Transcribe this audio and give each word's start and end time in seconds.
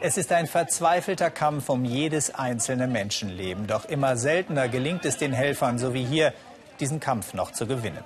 Es 0.00 0.16
ist 0.16 0.30
ein 0.30 0.46
verzweifelter 0.46 1.28
Kampf 1.28 1.68
um 1.68 1.84
jedes 1.84 2.32
einzelne 2.32 2.86
Menschenleben. 2.86 3.66
Doch 3.66 3.84
immer 3.84 4.16
seltener 4.16 4.68
gelingt 4.68 5.04
es 5.04 5.16
den 5.16 5.32
Helfern, 5.32 5.80
so 5.80 5.92
wie 5.92 6.04
hier, 6.04 6.32
diesen 6.78 7.00
Kampf 7.00 7.34
noch 7.34 7.50
zu 7.50 7.66
gewinnen. 7.66 8.04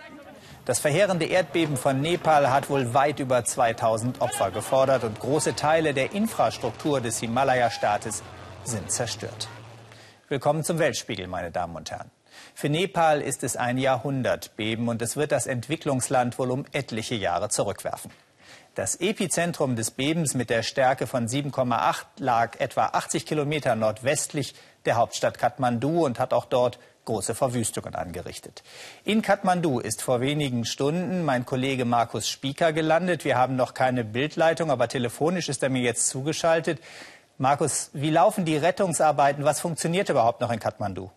Das 0.64 0.80
verheerende 0.80 1.26
Erdbeben 1.26 1.76
von 1.76 2.00
Nepal 2.00 2.50
hat 2.50 2.70
wohl 2.70 2.94
weit 2.94 3.20
über 3.20 3.44
2000 3.44 4.22
Opfer 4.22 4.50
gefordert 4.50 5.04
und 5.04 5.20
große 5.20 5.54
Teile 5.54 5.92
der 5.92 6.12
Infrastruktur 6.12 7.02
des 7.02 7.20
Himalaya-Staates 7.20 8.22
sind 8.64 8.90
zerstört. 8.90 9.48
Willkommen 10.28 10.64
zum 10.64 10.78
Weltspiegel, 10.78 11.26
meine 11.26 11.50
Damen 11.50 11.76
und 11.76 11.90
Herren. 11.90 12.10
Für 12.54 12.70
Nepal 12.70 13.20
ist 13.20 13.44
es 13.44 13.54
ein 13.54 13.76
Jahrhundertbeben 13.76 14.88
und 14.88 15.02
es 15.02 15.16
wird 15.16 15.30
das 15.30 15.46
Entwicklungsland 15.46 16.38
wohl 16.38 16.52
um 16.52 16.64
etliche 16.72 17.16
Jahre 17.16 17.50
zurückwerfen. 17.50 18.10
Das 18.74 18.96
Epizentrum 18.96 19.76
des 19.76 19.90
Bebens 19.90 20.34
mit 20.34 20.48
der 20.48 20.62
Stärke 20.62 21.06
von 21.06 21.26
7,8 21.26 22.04
lag 22.16 22.58
etwa 22.58 22.86
80 22.86 23.26
Kilometer 23.26 23.76
nordwestlich 23.76 24.54
der 24.86 24.96
Hauptstadt 24.96 25.38
Kathmandu 25.38 26.06
und 26.06 26.18
hat 26.18 26.32
auch 26.32 26.46
dort 26.46 26.78
große 27.04 27.34
Verwüstungen 27.34 27.94
angerichtet. 27.94 28.62
In 29.04 29.20
Kathmandu 29.20 29.78
ist 29.78 30.00
vor 30.00 30.22
wenigen 30.22 30.64
Stunden 30.64 31.22
mein 31.22 31.44
Kollege 31.44 31.84
Markus 31.84 32.30
Spieker 32.30 32.72
gelandet. 32.72 33.26
Wir 33.26 33.36
haben 33.36 33.56
noch 33.56 33.74
keine 33.74 34.04
Bildleitung, 34.04 34.70
aber 34.70 34.88
telefonisch 34.88 35.50
ist 35.50 35.62
er 35.62 35.68
mir 35.68 35.82
jetzt 35.82 36.08
zugeschaltet. 36.08 36.80
Markus, 37.36 37.90
wie 37.92 38.10
laufen 38.10 38.46
die 38.46 38.56
Rettungsarbeiten? 38.56 39.44
Was 39.44 39.60
funktioniert 39.60 40.08
überhaupt 40.08 40.40
noch 40.40 40.50
in 40.50 40.60
Kathmandu? 40.60 41.10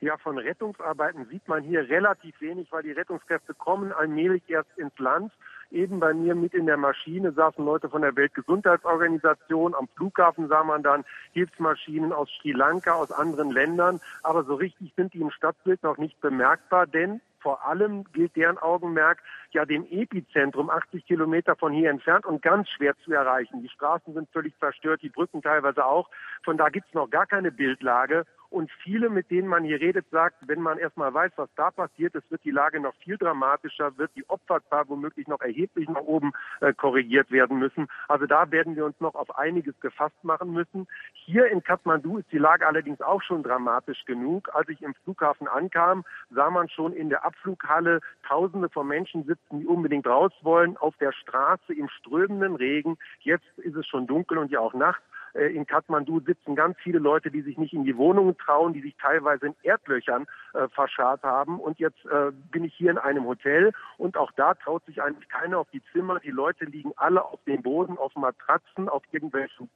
Ja, 0.00 0.16
von 0.18 0.38
Rettungsarbeiten 0.38 1.26
sieht 1.26 1.48
man 1.48 1.64
hier 1.64 1.88
relativ 1.88 2.40
wenig, 2.40 2.70
weil 2.70 2.84
die 2.84 2.92
Rettungskräfte 2.92 3.52
kommen 3.54 3.92
allmählich 3.92 4.48
erst 4.48 4.70
ins 4.76 4.96
Land. 4.98 5.32
Eben 5.70 6.00
bei 6.00 6.14
mir 6.14 6.34
mit 6.34 6.54
in 6.54 6.66
der 6.66 6.78
Maschine 6.78 7.32
saßen 7.32 7.64
Leute 7.64 7.90
von 7.90 8.00
der 8.00 8.16
Weltgesundheitsorganisation. 8.16 9.74
Am 9.74 9.88
Flughafen 9.96 10.48
sah 10.48 10.64
man 10.64 10.82
dann 10.82 11.04
Hilfsmaschinen 11.32 12.12
aus 12.12 12.30
Sri 12.40 12.52
Lanka, 12.52 12.94
aus 12.94 13.12
anderen 13.12 13.50
Ländern. 13.50 14.00
Aber 14.22 14.44
so 14.44 14.54
richtig 14.54 14.92
sind 14.96 15.12
die 15.12 15.20
im 15.20 15.30
Stadtbild 15.30 15.82
noch 15.82 15.98
nicht 15.98 16.18
bemerkbar, 16.20 16.86
denn 16.86 17.20
vor 17.40 17.66
allem 17.66 18.04
gilt 18.12 18.34
deren 18.36 18.58
Augenmerk 18.58 19.22
ja 19.52 19.64
dem 19.64 19.86
Epizentrum 19.90 20.70
80 20.70 21.06
Kilometer 21.06 21.56
von 21.56 21.72
hier 21.72 21.90
entfernt 21.90 22.26
und 22.26 22.42
ganz 22.42 22.68
schwer 22.68 22.96
zu 23.04 23.12
erreichen. 23.12 23.62
Die 23.62 23.68
Straßen 23.68 24.14
sind 24.14 24.28
völlig 24.30 24.56
zerstört, 24.58 25.02
die 25.02 25.08
Brücken 25.08 25.42
teilweise 25.42 25.84
auch. 25.84 26.08
Von 26.44 26.56
da 26.56 26.68
gibt 26.68 26.88
es 26.88 26.94
noch 26.94 27.10
gar 27.10 27.26
keine 27.26 27.52
Bildlage. 27.52 28.24
Und 28.50 28.70
viele, 28.82 29.10
mit 29.10 29.30
denen 29.30 29.46
man 29.46 29.62
hier 29.62 29.78
redet, 29.78 30.08
sagt, 30.10 30.36
wenn 30.46 30.62
man 30.62 30.78
erstmal 30.78 31.12
weiß, 31.12 31.32
was 31.36 31.50
da 31.54 31.70
passiert 31.70 32.14
ist, 32.14 32.30
wird 32.30 32.44
die 32.44 32.50
Lage 32.50 32.80
noch 32.80 32.94
viel 32.96 33.18
dramatischer, 33.18 33.98
wird 33.98 34.10
die 34.16 34.28
Opferzahl 34.28 34.88
womöglich 34.88 35.26
noch 35.28 35.40
erheblich 35.40 35.86
nach 35.88 36.00
oben 36.00 36.32
äh, 36.60 36.72
korrigiert 36.72 37.30
werden 37.30 37.58
müssen. 37.58 37.88
Also 38.08 38.24
da 38.24 38.50
werden 38.50 38.74
wir 38.74 38.86
uns 38.86 38.98
noch 39.00 39.14
auf 39.14 39.36
einiges 39.36 39.78
gefasst 39.80 40.16
machen 40.22 40.52
müssen. 40.52 40.86
Hier 41.12 41.48
in 41.48 41.62
Kathmandu 41.62 42.18
ist 42.18 42.32
die 42.32 42.38
Lage 42.38 42.66
allerdings 42.66 43.02
auch 43.02 43.22
schon 43.22 43.42
dramatisch 43.42 44.04
genug. 44.06 44.48
Als 44.54 44.68
ich 44.70 44.80
im 44.80 44.94
Flughafen 45.04 45.46
ankam, 45.46 46.04
sah 46.30 46.48
man 46.48 46.70
schon 46.70 46.94
in 46.94 47.10
der 47.10 47.26
Abflughalle 47.26 48.00
Tausende 48.26 48.70
von 48.70 48.86
Menschen 48.86 49.24
sitzen, 49.24 49.37
die 49.50 49.66
unbedingt 49.66 50.06
raus 50.06 50.32
wollen, 50.42 50.76
auf 50.76 50.96
der 50.98 51.12
Straße 51.12 51.72
im 51.72 51.88
strömenden 51.88 52.56
Regen. 52.56 52.98
Jetzt 53.20 53.46
ist 53.58 53.76
es 53.76 53.86
schon 53.86 54.06
dunkel 54.06 54.38
und 54.38 54.50
ja 54.50 54.60
auch 54.60 54.74
nachts. 54.74 55.02
Äh, 55.34 55.54
in 55.54 55.66
Kathmandu 55.66 56.20
sitzen 56.20 56.54
ganz 56.54 56.76
viele 56.82 56.98
Leute, 56.98 57.30
die 57.30 57.42
sich 57.42 57.56
nicht 57.56 57.72
in 57.72 57.84
die 57.84 57.96
Wohnungen 57.96 58.36
trauen, 58.36 58.72
die 58.72 58.82
sich 58.82 58.96
teilweise 58.96 59.46
in 59.46 59.56
Erdlöchern 59.62 60.26
äh, 60.54 60.68
verscharrt 60.68 61.22
haben. 61.22 61.60
Und 61.60 61.78
jetzt 61.78 62.04
äh, 62.06 62.30
bin 62.50 62.64
ich 62.64 62.74
hier 62.74 62.90
in 62.90 62.98
einem 62.98 63.24
Hotel 63.24 63.72
und 63.96 64.16
auch 64.16 64.32
da 64.32 64.54
traut 64.54 64.84
sich 64.86 65.02
eigentlich 65.02 65.28
keiner 65.28 65.58
auf 65.58 65.68
die 65.72 65.82
Zimmer. 65.92 66.20
Die 66.20 66.30
Leute 66.30 66.64
liegen 66.64 66.92
alle 66.96 67.24
auf 67.24 67.42
dem 67.44 67.62
Boden, 67.62 67.96
auf 67.96 68.14
Matratzen, 68.16 68.88
auf 68.88 69.02
irgendwelchen 69.12 69.70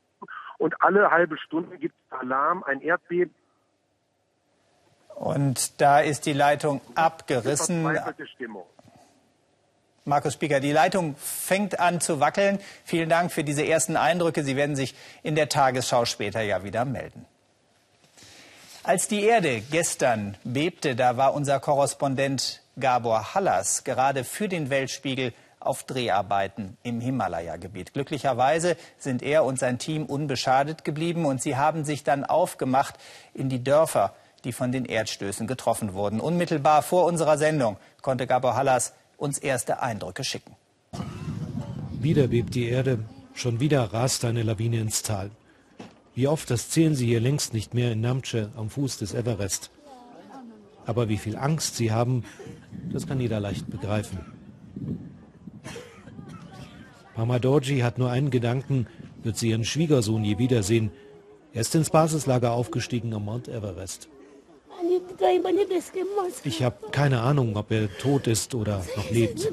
und 0.59 0.81
alle 0.81 1.11
halbe 1.11 1.37
Stunde 1.39 1.77
gibt 1.77 1.95
es 2.07 2.19
Alarm, 2.19 2.63
ein 2.63 2.81
Erdbeben. 2.81 3.35
Und 5.15 5.81
da 5.81 6.01
ist 6.01 6.27
die 6.27 6.33
Leitung 6.33 6.81
abgerissen. 6.95 7.85
Stimmung. 8.35 8.65
Markus 10.05 10.35
Spieker, 10.35 10.59
die 10.59 10.73
Leitung 10.73 11.15
fängt 11.17 11.79
an 11.79 12.01
zu 12.01 12.19
wackeln. 12.19 12.59
Vielen 12.85 13.09
Dank 13.09 13.31
für 13.31 13.45
diese 13.45 13.65
ersten 13.65 13.97
Eindrücke. 13.97 14.43
Sie 14.43 14.57
werden 14.57 14.75
sich 14.75 14.97
in 15.23 15.37
der 15.37 15.49
Tagesschau 15.49 16.07
später 16.07 16.41
ja 16.41 16.65
wieder 16.65 16.85
melden. 16.85 17.25
Als 18.83 19.07
die 19.07 19.23
Erde 19.23 19.61
gestern 19.61 20.37
bebte, 20.43 20.97
da 20.97 21.17
war 21.17 21.35
unser 21.35 21.61
Korrespondent 21.61 22.63
Gabor 22.81 23.35
Hallas 23.35 23.85
gerade 23.85 24.25
für 24.25 24.49
den 24.49 24.71
Weltspiegel 24.71 25.33
auf 25.61 25.85
Dreharbeiten 25.85 26.77
im 26.83 27.01
Himalaya-Gebiet. 27.01 27.93
Glücklicherweise 27.93 28.77
sind 28.99 29.23
er 29.23 29.45
und 29.45 29.61
sein 29.61 29.79
Team 29.79 30.07
unbeschadet 30.07 30.85
geblieben 30.85 31.27
und 31.27 31.41
sie 31.41 31.57
haben 31.57 31.85
sich 31.85 32.03
dann 32.03 32.25
aufgemacht 32.25 32.97
in 33.35 33.49
die 33.49 33.63
Dörfer, 33.63 34.15
die 34.43 34.53
von 34.53 34.73
den 34.73 34.85
Erdstößen 34.85 35.47
getroffen 35.47 35.95
wurden. 35.95 36.19
Unmittelbar 36.19 36.83
vor 36.83 37.05
unserer 37.05 37.39
Sendung 37.39 37.77
konnte 38.01 38.27
Gabor 38.27 38.57
Hallas 38.57 38.95
uns 39.23 39.39
erste 39.39 39.81
Eindrücke 39.81 40.25
schicken. 40.25 40.57
Wieder 42.01 42.29
bebt 42.29 42.55
die 42.55 42.69
Erde, 42.69 42.99
schon 43.35 43.61
wieder 43.61 43.85
rast 43.93 44.25
eine 44.25 44.43
Lawine 44.43 44.81
ins 44.81 45.03
Tal. 45.03 45.31
Wie 46.15 46.27
oft, 46.27 46.51
das 46.51 46.69
zählen 46.69 46.95
sie 46.95 47.07
hier 47.07 47.21
längst 47.21 47.55
nicht 47.55 47.73
mehr 47.73 47.93
in 47.93 48.01
Namche 48.01 48.51
am 48.57 48.69
Fuß 48.69 48.99
des 48.99 49.15
Everest. 49.15 49.71
Aber 50.85 51.09
wie 51.09 51.17
viel 51.17 51.37
Angst 51.37 51.77
sie 51.77 51.93
haben, 51.93 52.25
das 52.93 53.07
kann 53.07 53.21
jeder 53.21 53.41
leicht 53.41 53.71
begreifen. 53.71 54.19
Pamadorji 57.15 57.81
hat 57.81 57.99
nur 57.99 58.11
einen 58.11 58.31
Gedanken, 58.31 58.89
wird 59.23 59.37
sie 59.37 59.51
ihren 59.51 59.65
Schwiegersohn 59.65 60.25
je 60.25 60.39
wiedersehen. 60.39 60.91
Er 61.53 61.61
ist 61.61 61.75
ins 61.75 61.91
Basislager 61.91 62.53
aufgestiegen 62.53 63.15
am 63.15 63.27
Mount 63.27 63.47
Everest. 63.49 64.09
Ich 66.45 66.63
habe 66.63 66.77
keine 66.91 67.21
Ahnung, 67.21 67.57
ob 67.57 67.71
er 67.71 67.89
tot 67.99 68.27
ist 68.27 68.55
oder 68.55 68.85
noch 68.97 69.11
lebt. 69.11 69.51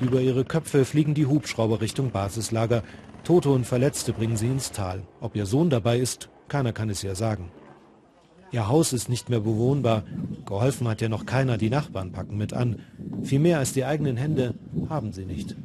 Über 0.00 0.20
ihre 0.20 0.44
Köpfe 0.44 0.84
fliegen 0.84 1.14
die 1.14 1.26
Hubschrauber 1.26 1.80
Richtung 1.80 2.10
Basislager. 2.10 2.82
Tote 3.24 3.50
und 3.50 3.66
Verletzte 3.66 4.12
bringen 4.12 4.36
sie 4.36 4.46
ins 4.46 4.70
Tal. 4.72 5.02
Ob 5.20 5.34
ihr 5.36 5.44
Sohn 5.44 5.70
dabei 5.70 5.98
ist, 5.98 6.28
keiner 6.48 6.72
kann 6.72 6.88
es 6.88 7.02
ja 7.02 7.14
sagen. 7.14 7.50
Ihr 8.50 8.68
Haus 8.68 8.92
ist 8.92 9.08
nicht 9.08 9.28
mehr 9.28 9.40
bewohnbar. 9.40 10.04
Geholfen 10.46 10.88
hat 10.88 11.02
ja 11.02 11.08
noch 11.08 11.26
keiner, 11.26 11.58
die 11.58 11.68
Nachbarn 11.68 12.12
packen 12.12 12.38
mit 12.38 12.54
an. 12.54 12.80
Viel 13.22 13.40
mehr 13.40 13.58
als 13.58 13.74
die 13.74 13.84
eigenen 13.84 14.16
Hände 14.16 14.54
haben 14.88 15.12
sie 15.12 15.26
nicht. 15.26 15.56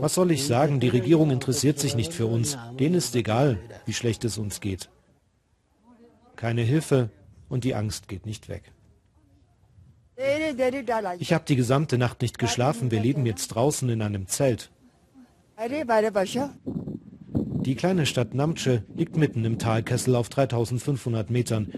Was 0.00 0.14
soll 0.14 0.30
ich 0.30 0.46
sagen? 0.46 0.80
Die 0.80 0.88
Regierung 0.88 1.30
interessiert 1.30 1.78
sich 1.78 1.96
nicht 1.96 2.12
für 2.12 2.26
uns. 2.26 2.56
Denen 2.78 2.94
ist 2.94 3.14
egal, 3.16 3.58
wie 3.84 3.92
schlecht 3.92 4.24
es 4.24 4.38
uns 4.38 4.60
geht. 4.60 4.88
Keine 6.36 6.62
Hilfe 6.62 7.10
und 7.48 7.64
die 7.64 7.74
Angst 7.74 8.08
geht 8.08 8.26
nicht 8.26 8.48
weg. 8.48 8.72
Ich 11.18 11.32
habe 11.32 11.44
die 11.46 11.56
gesamte 11.56 11.98
Nacht 11.98 12.22
nicht 12.22 12.38
geschlafen. 12.38 12.90
Wir 12.90 13.00
leben 13.00 13.26
jetzt 13.26 13.48
draußen 13.48 13.88
in 13.88 14.00
einem 14.02 14.26
Zelt. 14.26 14.70
Die 17.66 17.74
kleine 17.74 18.06
Stadt 18.06 18.34
Namche 18.34 18.84
liegt 18.94 19.16
mitten 19.16 19.44
im 19.44 19.58
Talkessel 19.58 20.14
auf 20.14 20.28
3500 20.28 21.30
Metern. 21.30 21.72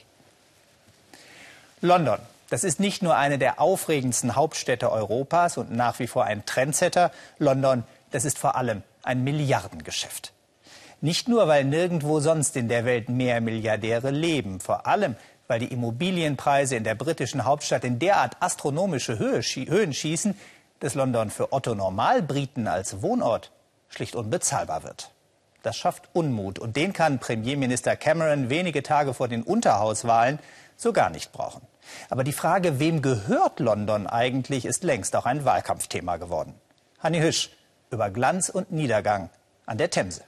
London. 1.82 2.18
Das 2.48 2.64
ist 2.64 2.80
nicht 2.80 3.02
nur 3.02 3.14
eine 3.16 3.38
der 3.38 3.60
aufregendsten 3.60 4.36
Hauptstädte 4.36 4.90
Europas 4.90 5.58
und 5.58 5.70
nach 5.72 5.98
wie 5.98 6.06
vor 6.06 6.24
ein 6.24 6.46
Trendsetter. 6.46 7.10
London, 7.38 7.84
das 8.10 8.24
ist 8.24 8.38
vor 8.38 8.56
allem 8.56 8.82
ein 9.02 9.22
Milliardengeschäft. 9.24 10.32
Nicht 11.00 11.28
nur, 11.28 11.46
weil 11.46 11.64
nirgendwo 11.64 12.20
sonst 12.20 12.56
in 12.56 12.68
der 12.68 12.84
Welt 12.84 13.08
mehr 13.08 13.40
Milliardäre 13.40 14.10
leben, 14.10 14.60
vor 14.60 14.86
allem, 14.86 15.16
weil 15.46 15.60
die 15.60 15.72
Immobilienpreise 15.72 16.76
in 16.76 16.84
der 16.84 16.94
britischen 16.94 17.44
Hauptstadt 17.44 17.84
in 17.84 17.98
derart 17.98 18.36
astronomische 18.40 19.18
Höhe, 19.18 19.40
Höhen 19.42 19.92
schießen, 19.92 20.36
dass 20.80 20.94
London 20.94 21.30
für 21.30 21.52
Otto 21.52 21.74
Normalbriten 21.74 22.66
als 22.66 23.02
Wohnort 23.02 23.52
schlicht 23.88 24.16
unbezahlbar 24.16 24.82
wird. 24.82 25.10
Das 25.62 25.76
schafft 25.76 26.08
Unmut 26.12 26.58
und 26.58 26.76
den 26.76 26.92
kann 26.92 27.18
Premierminister 27.18 27.96
Cameron 27.96 28.50
wenige 28.50 28.82
Tage 28.82 29.14
vor 29.14 29.28
den 29.28 29.42
Unterhauswahlen 29.42 30.38
so 30.76 30.92
gar 30.92 31.10
nicht 31.10 31.32
brauchen. 31.32 31.62
Aber 32.08 32.24
die 32.24 32.32
Frage, 32.32 32.78
wem 32.78 33.02
gehört 33.02 33.60
London 33.60 34.06
eigentlich, 34.06 34.64
ist 34.64 34.84
längst 34.84 35.14
auch 35.16 35.26
ein 35.26 35.44
Wahlkampfthema 35.44 36.16
geworden. 36.16 36.54
Hanni 37.00 37.20
Hüsch 37.20 37.50
über 37.90 38.10
Glanz 38.10 38.48
und 38.48 38.72
Niedergang 38.72 39.30
an 39.64 39.78
der 39.78 39.90
Themse. 39.90 40.22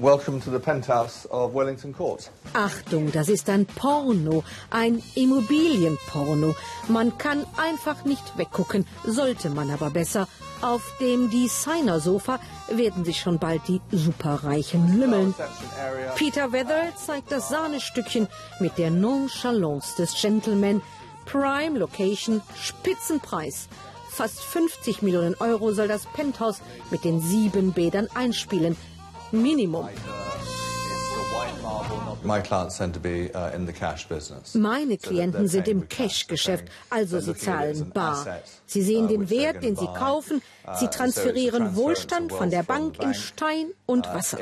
Welcome 0.00 0.40
to 0.40 0.50
the 0.50 0.58
penthouse 0.58 1.24
of 1.30 1.54
Wellington 1.54 1.92
Court. 1.92 2.28
Achtung, 2.52 3.12
das 3.12 3.28
ist 3.28 3.48
ein 3.48 3.64
Porno, 3.64 4.42
ein 4.70 5.00
Immobilienporno. 5.14 6.56
Man 6.88 7.16
kann 7.16 7.46
einfach 7.56 8.04
nicht 8.04 8.36
weggucken, 8.36 8.88
sollte 9.04 9.50
man 9.50 9.70
aber 9.70 9.90
besser. 9.90 10.26
Auf 10.62 10.82
dem 10.98 11.30
Designer-Sofa 11.30 12.40
werden 12.70 13.04
sich 13.04 13.20
schon 13.20 13.38
bald 13.38 13.68
die 13.68 13.80
Superreichen 13.92 14.98
lümmeln. 14.98 15.32
Peter 16.16 16.52
Weatherall 16.52 16.92
zeigt 16.96 17.30
das 17.30 17.48
Sahnestückchen 17.48 18.26
mit 18.58 18.76
der 18.78 18.90
Nonchalance 18.90 19.94
des 19.96 20.20
Gentleman. 20.20 20.82
Prime 21.24 21.78
Location, 21.78 22.42
Spitzenpreis. 22.60 23.68
Fast 24.08 24.40
50 24.40 25.02
Millionen 25.02 25.36
Euro 25.36 25.72
soll 25.72 25.86
das 25.86 26.06
Penthouse 26.06 26.62
mit 26.90 27.04
den 27.04 27.20
sieben 27.20 27.72
Bädern 27.72 28.08
einspielen. 28.12 28.76
Minimum. 29.42 29.84
Uh, 29.84 29.88
Meine 34.54 34.96
Klienten 34.98 35.48
sind 35.48 35.68
im 35.68 35.88
Cash-Geschäft, 35.88 36.64
also 36.90 37.20
sie 37.20 37.34
zahlen 37.34 37.90
bar. 37.90 38.26
Sie 38.66 38.82
sehen 38.82 39.04
uh, 39.04 39.08
den 39.08 39.30
Wert, 39.30 39.62
den 39.62 39.76
sie 39.76 39.86
kaufen. 39.86 40.42
Uh, 40.66 40.70
sie 40.78 40.88
transferieren 40.88 41.76
Wohlstand 41.76 42.32
von 42.32 42.50
der 42.50 42.62
Bank 42.62 43.02
in 43.02 43.14
Stein 43.14 43.66
und 43.86 44.06
Wasser. 44.06 44.38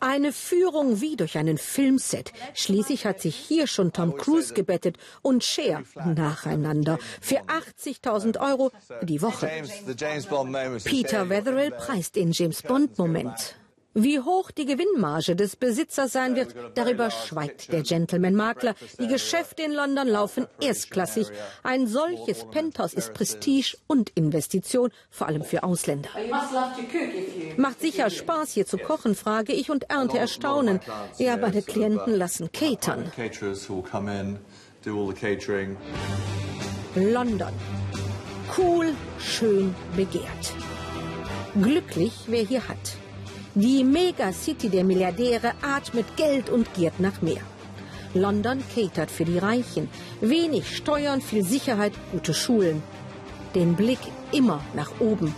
Eine 0.00 0.32
Führung 0.32 1.00
wie 1.00 1.16
durch 1.16 1.38
einen 1.38 1.58
Filmset. 1.58 2.32
Schließlich 2.54 3.06
hat 3.06 3.20
sich 3.20 3.36
hier 3.36 3.66
schon 3.66 3.92
Tom 3.92 4.16
Cruise 4.16 4.54
gebettet 4.54 4.96
und 5.22 5.44
Cher 5.44 5.82
nacheinander 6.04 6.98
für 7.20 7.42
80.000 7.42 8.40
Euro 8.40 8.72
die 9.02 9.22
Woche. 9.22 9.50
Peter 10.84 11.28
Wetherill 11.28 11.70
preist 11.70 12.16
den 12.16 12.32
James 12.32 12.62
Bond-Moment. 12.62 13.56
Wie 13.98 14.20
hoch 14.20 14.50
die 14.50 14.66
Gewinnmarge 14.66 15.36
des 15.36 15.56
Besitzers 15.56 16.12
sein 16.12 16.36
wird, 16.36 16.54
darüber 16.74 17.10
schweigt 17.10 17.72
der 17.72 17.80
Gentleman-Makler. 17.80 18.74
Die 19.00 19.06
Geschäfte 19.06 19.62
in 19.62 19.72
London 19.72 20.06
laufen 20.06 20.46
erstklassig. 20.60 21.28
Ein 21.62 21.86
solches 21.86 22.44
Penthouse 22.50 22.92
ist 22.92 23.14
Prestige 23.14 23.78
und 23.86 24.10
Investition, 24.10 24.90
vor 25.08 25.28
allem 25.28 25.44
für 25.44 25.62
Ausländer. 25.62 26.10
Macht 27.56 27.80
sicher 27.80 28.10
Spaß, 28.10 28.52
hier 28.52 28.66
zu 28.66 28.76
kochen, 28.76 29.14
frage 29.14 29.54
ich 29.54 29.70
und 29.70 29.88
ernte 29.88 30.18
Erstaunen. 30.18 30.80
Ja, 31.16 31.38
meine 31.38 31.62
Klienten 31.62 32.14
lassen 32.14 32.52
catern. 32.52 33.10
London. 36.94 37.52
Cool, 38.58 38.94
schön, 39.18 39.74
begehrt. 39.96 40.52
Glücklich, 41.62 42.12
wer 42.26 42.42
hier 42.42 42.68
hat. 42.68 42.98
Die 43.58 43.84
Megacity 43.84 44.68
der 44.68 44.84
Milliardäre 44.84 45.54
atmet 45.62 46.04
Geld 46.18 46.50
und 46.50 46.74
giert 46.74 47.00
nach 47.00 47.22
mehr. 47.22 47.40
London 48.12 48.62
catert 48.74 49.10
für 49.10 49.24
die 49.24 49.38
Reichen. 49.38 49.88
Wenig 50.20 50.76
Steuern, 50.76 51.22
viel 51.22 51.42
Sicherheit, 51.42 51.94
gute 52.12 52.34
Schulen. 52.34 52.82
Den 53.54 53.74
Blick 53.74 54.00
immer 54.30 54.62
nach 54.74 55.00
oben. 55.00 55.34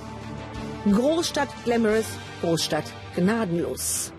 Großstadt 0.90 1.48
glamorous, 1.64 2.06
Großstadt 2.40 2.86
gnadenlos. 3.14 4.12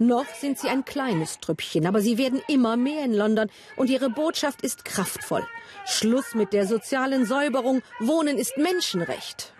Noch 0.00 0.26
sind 0.34 0.58
sie 0.58 0.68
ein 0.68 0.84
kleines 0.84 1.38
Trüppchen, 1.38 1.86
aber 1.86 2.00
sie 2.00 2.18
werden 2.18 2.42
immer 2.48 2.76
mehr 2.76 3.04
in 3.04 3.14
London 3.14 3.48
und 3.76 3.90
ihre 3.90 4.10
Botschaft 4.10 4.62
ist 4.62 4.84
kraftvoll. 4.84 5.46
Schluss 5.86 6.34
mit 6.34 6.52
der 6.52 6.66
sozialen 6.66 7.26
Säuberung, 7.26 7.82
Wohnen 8.00 8.38
ist 8.38 8.56
Menschenrecht. 8.56 9.52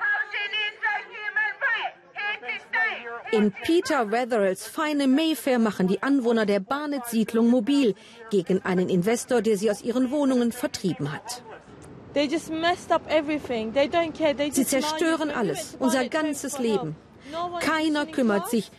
In 3.31 3.53
Peter 3.65 4.11
Wetherells 4.11 4.67
feine 4.67 5.07
Mayfair 5.07 5.59
machen 5.59 5.87
die 5.87 6.03
Anwohner 6.03 6.47
der 6.47 6.61
Barnet-Siedlung 6.61 7.51
mobil 7.51 7.95
gegen 8.31 8.65
einen 8.65 8.89
Investor, 8.89 9.43
der 9.43 9.59
sie 9.59 9.71
aus 9.71 9.83
ihren 9.83 10.11
Wohnungen 10.11 10.53
vertrieben 10.53 11.13
hat. 11.13 11.43
Sie 12.15 12.29
zerstören 14.65 15.31
alles, 15.31 15.77
unser 15.79 16.09
ganzes 16.09 16.59
Leben. 16.59 16.97
Keiner 17.61 18.07
kümmert 18.07 18.49
sich. 18.49 18.71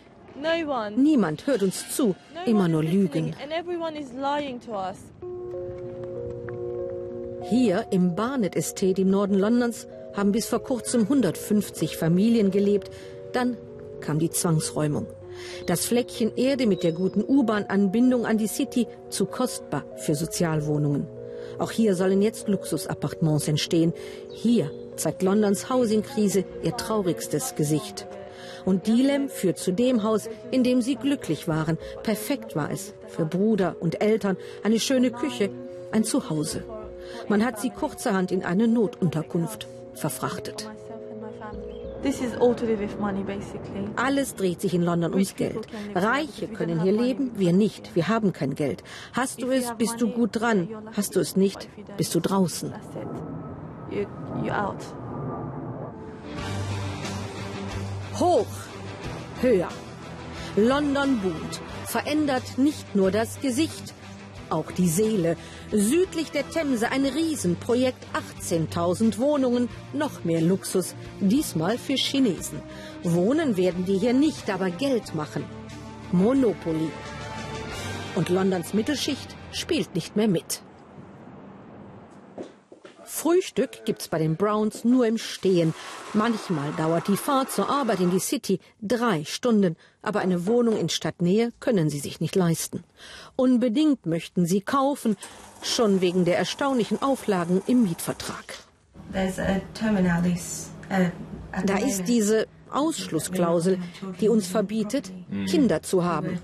Niemand 0.96 1.46
hört 1.46 1.62
uns 1.62 1.96
zu, 1.96 2.16
immer 2.46 2.68
nur 2.68 2.84
Lügen. 2.84 3.36
Hier 7.44 7.86
im 7.92 8.16
Barnet 8.16 8.56
Estate 8.56 9.02
im 9.02 9.10
Norden 9.10 9.36
Londons 9.36 9.88
haben 10.16 10.32
bis 10.32 10.48
vor 10.48 10.64
kurzem 10.64 11.02
150 11.04 11.98
Familien 11.98 12.52
gelebt. 12.52 12.90
Dann 13.34 13.58
kam 14.00 14.20
die 14.20 14.30
Zwangsräumung. 14.30 15.08
Das 15.66 15.86
Fleckchen 15.86 16.36
Erde 16.36 16.68
mit 16.68 16.84
der 16.84 16.92
guten 16.92 17.24
U-Bahn-Anbindung 17.24 18.26
an 18.26 18.38
die 18.38 18.48
City 18.48 18.88
zu 19.10 19.26
kostbar 19.26 19.86
für 19.98 20.16
Sozialwohnungen. 20.16 21.08
Auch 21.58 21.72
hier 21.72 21.96
sollen 21.96 22.22
jetzt 22.22 22.48
Luxusappartements 22.48 23.48
entstehen. 23.48 23.94
Hier 24.32 24.72
zeigt 24.96 25.24
Londons 25.24 25.70
Housing-Krise 25.70 26.44
ihr 26.64 26.76
traurigstes 26.76 27.56
Gesicht. 27.56 28.08
Und 28.66 28.88
Dilem 28.88 29.30
führt 29.30 29.58
zu 29.58 29.72
dem 29.72 30.04
Haus, 30.04 30.30
in 30.52 30.64
dem 30.64 30.82
sie 30.82 30.96
glücklich 30.96 31.48
waren. 31.48 31.78
Perfekt 32.04 32.56
war 32.56 32.72
es. 32.72 32.94
Für 33.08 33.26
Bruder 33.26 33.76
und 33.80 34.02
Eltern 34.02 34.38
eine 34.64 34.80
schöne 34.80 35.12
Küche, 35.12 35.50
ein 35.92 36.04
Zuhause. 36.04 36.64
Man 37.28 37.44
hat 37.46 37.60
sie 37.60 37.70
kurzerhand 37.70 38.32
in 38.32 38.44
eine 38.44 38.68
Notunterkunft 38.68 39.68
verfrachtet. 39.94 40.70
Alles 43.96 44.36
dreht 44.36 44.62
sich 44.62 44.74
in 44.74 44.84
London 44.84 45.14
ums 45.14 45.36
Geld. 45.36 45.68
Reiche 45.96 46.48
können 46.48 46.82
hier 46.82 46.94
leben, 46.94 47.32
wir 47.36 47.54
nicht. 47.54 47.96
Wir 47.96 48.08
haben 48.08 48.34
kein 48.34 48.56
Geld. 48.56 48.84
Hast 49.14 49.42
du 49.42 49.52
es, 49.52 49.74
bist 49.78 50.00
du 50.02 50.10
gut 50.10 50.40
dran. 50.40 50.70
Hast 50.96 51.16
du 51.16 51.20
es 51.20 51.36
nicht, 51.36 51.70
bist 51.98 52.16
du 52.16 52.20
draußen. 52.20 52.74
Hoch, 58.20 58.46
höher. 59.42 59.70
London 60.56 61.20
boomt, 61.22 61.62
verändert 61.86 62.58
nicht 62.58 62.96
nur 62.96 63.12
das 63.12 63.40
Gesicht, 63.40 63.94
auch 64.52 64.72
die 64.72 64.90
Seele. 64.90 65.38
Südlich 65.72 66.32
der 66.32 66.50
Themse 66.50 66.92
ein 66.92 67.06
Riesenprojekt, 67.06 68.06
18.000 68.42 69.18
Wohnungen, 69.18 69.70
noch 69.94 70.24
mehr 70.24 70.42
Luxus, 70.42 70.96
diesmal 71.20 71.78
für 71.78 71.96
Chinesen. 71.96 72.62
Wohnen 73.04 73.58
werden 73.58 73.86
die 73.86 73.98
hier 73.98 74.14
nicht, 74.14 74.50
aber 74.50 74.70
Geld 74.70 75.16
machen. 75.16 75.44
Monopoly. 76.12 76.92
Und 78.16 78.30
Londons 78.30 78.74
Mittelschicht 78.74 79.36
spielt 79.52 79.96
nicht 79.96 80.16
mehr 80.16 80.28
mit. 80.28 80.62
Frühstück 83.20 83.84
gibt's 83.84 84.08
bei 84.08 84.18
den 84.18 84.38
Browns 84.38 84.86
nur 84.86 85.06
im 85.06 85.18
Stehen. 85.18 85.74
Manchmal 86.14 86.72
dauert 86.78 87.10
die 87.10 87.18
Fahrt 87.18 87.52
zur 87.52 87.70
Arbeit 87.70 88.00
in 88.00 88.12
die 88.12 88.20
City 88.20 88.62
drei 88.82 89.26
Stunden, 89.26 89.76
aber 90.02 90.22
eine 90.22 90.48
Wohnung 90.48 90.78
in 90.78 90.88
Stadtnähe 90.88 91.52
können 91.60 91.90
sie 91.90 92.00
sich 92.00 92.22
nicht 92.22 92.38
leisten. 92.38 92.86
Unbedingt 93.36 94.06
möchten 94.06 94.46
sie 94.46 94.62
kaufen, 94.62 95.18
schon 95.62 96.00
wegen 96.00 96.24
der 96.24 96.38
erstaunlichen 96.38 97.02
Auflagen 97.02 97.62
im 97.68 97.84
Mietvertrag. 97.84 98.60
Da 101.66 101.78
ist 101.78 102.04
diese 102.08 102.48
Ausschlussklausel, 102.72 103.80
die 104.22 104.30
uns 104.30 104.48
verbietet, 104.48 105.12
Kinder 105.46 105.82
zu 105.82 106.06
haben. 106.06 106.40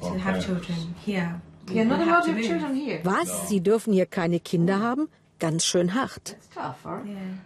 Was? 3.04 3.48
Sie 3.48 3.62
dürfen 3.62 3.94
hier 3.94 4.08
keine 4.08 4.42
Kinder 4.42 4.82
haben? 4.82 5.08
Ganz 5.40 5.66
schön 5.66 5.94
hart. 5.94 6.38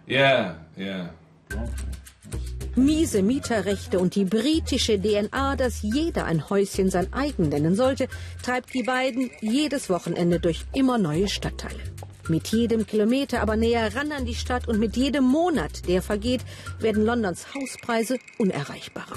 Yeah, 0.08 0.56
yeah. 0.76 1.10
Miese 2.76 3.22
Mieterrechte 3.22 3.98
und 3.98 4.14
die 4.14 4.24
britische 4.24 5.00
DNA, 5.00 5.56
dass 5.56 5.82
jeder 5.82 6.24
ein 6.24 6.48
Häuschen 6.48 6.88
sein 6.88 7.12
eigen 7.12 7.48
nennen 7.48 7.74
sollte, 7.74 8.08
treibt 8.44 8.72
die 8.72 8.84
beiden 8.84 9.30
jedes 9.40 9.90
Wochenende 9.90 10.38
durch 10.38 10.64
immer 10.72 10.96
neue 10.96 11.28
Stadtteile. 11.28 11.80
Mit 12.28 12.46
jedem 12.48 12.86
Kilometer 12.86 13.40
aber 13.40 13.56
näher 13.56 13.96
ran 13.96 14.12
an 14.12 14.24
die 14.24 14.36
Stadt 14.36 14.68
und 14.68 14.78
mit 14.78 14.96
jedem 14.96 15.24
Monat, 15.24 15.88
der 15.88 16.00
vergeht, 16.00 16.42
werden 16.78 17.04
Londons 17.04 17.54
Hauspreise 17.54 18.18
unerreichbarer. 18.38 19.16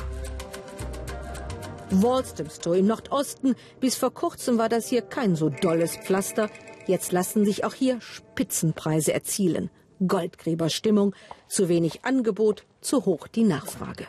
Walthamstow 1.91 2.73
im 2.75 2.87
Nordosten, 2.87 3.55
bis 3.79 3.95
vor 3.95 4.11
kurzem 4.13 4.57
war 4.57 4.67
das 4.67 4.89
hier 4.89 5.03
kein 5.03 5.35
so 5.35 5.49
dolles 5.49 5.95
Pflaster. 5.95 6.49
Jetzt 6.85 7.11
lassen 7.11 7.45
sich 7.45 7.63
auch 7.63 7.73
hier 7.73 8.01
Spitzenpreise 8.01 9.13
erzielen. 9.13 9.69
Goldgräberstimmung, 10.05 11.15
zu 11.47 11.69
wenig 11.69 12.03
Angebot, 12.03 12.65
zu 12.81 13.05
hoch 13.05 13.27
die 13.27 13.43
Nachfrage. 13.43 14.05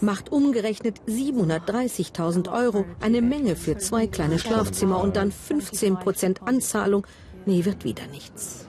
Macht 0.00 0.30
umgerechnet 0.30 1.00
730.000 1.08 2.52
Euro, 2.52 2.84
eine 3.00 3.22
Menge 3.22 3.56
für 3.56 3.78
zwei 3.78 4.06
kleine 4.06 4.38
Schlafzimmer 4.38 5.00
und 5.00 5.16
dann 5.16 5.32
15 5.32 5.96
Prozent 5.96 6.42
Anzahlung. 6.42 7.06
Nee, 7.46 7.64
wird 7.64 7.84
wieder 7.84 8.06
nichts. 8.06 8.68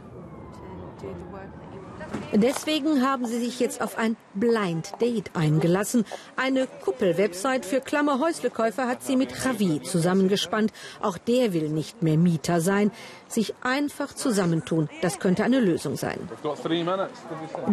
Deswegen 2.35 3.01
haben 3.01 3.25
sie 3.25 3.39
sich 3.39 3.59
jetzt 3.59 3.81
auf 3.81 3.97
ein 3.97 4.17
Blind 4.33 4.91
Date 4.99 5.31
eingelassen. 5.35 6.05
Eine 6.35 6.67
Kuppel-Website 6.67 7.65
für 7.65 7.79
Klammerhäuslekäufer 7.79 8.87
hat 8.87 9.03
sie 9.03 9.15
mit 9.15 9.31
Javi 9.31 9.81
zusammengespannt. 9.81 10.73
Auch 11.01 11.17
der 11.17 11.53
will 11.53 11.69
nicht 11.69 12.03
mehr 12.03 12.17
Mieter 12.17 12.59
sein. 12.59 12.91
Sich 13.27 13.53
einfach 13.61 14.13
zusammentun, 14.13 14.89
das 15.01 15.19
könnte 15.19 15.43
eine 15.43 15.59
Lösung 15.59 15.95
sein. 15.95 16.19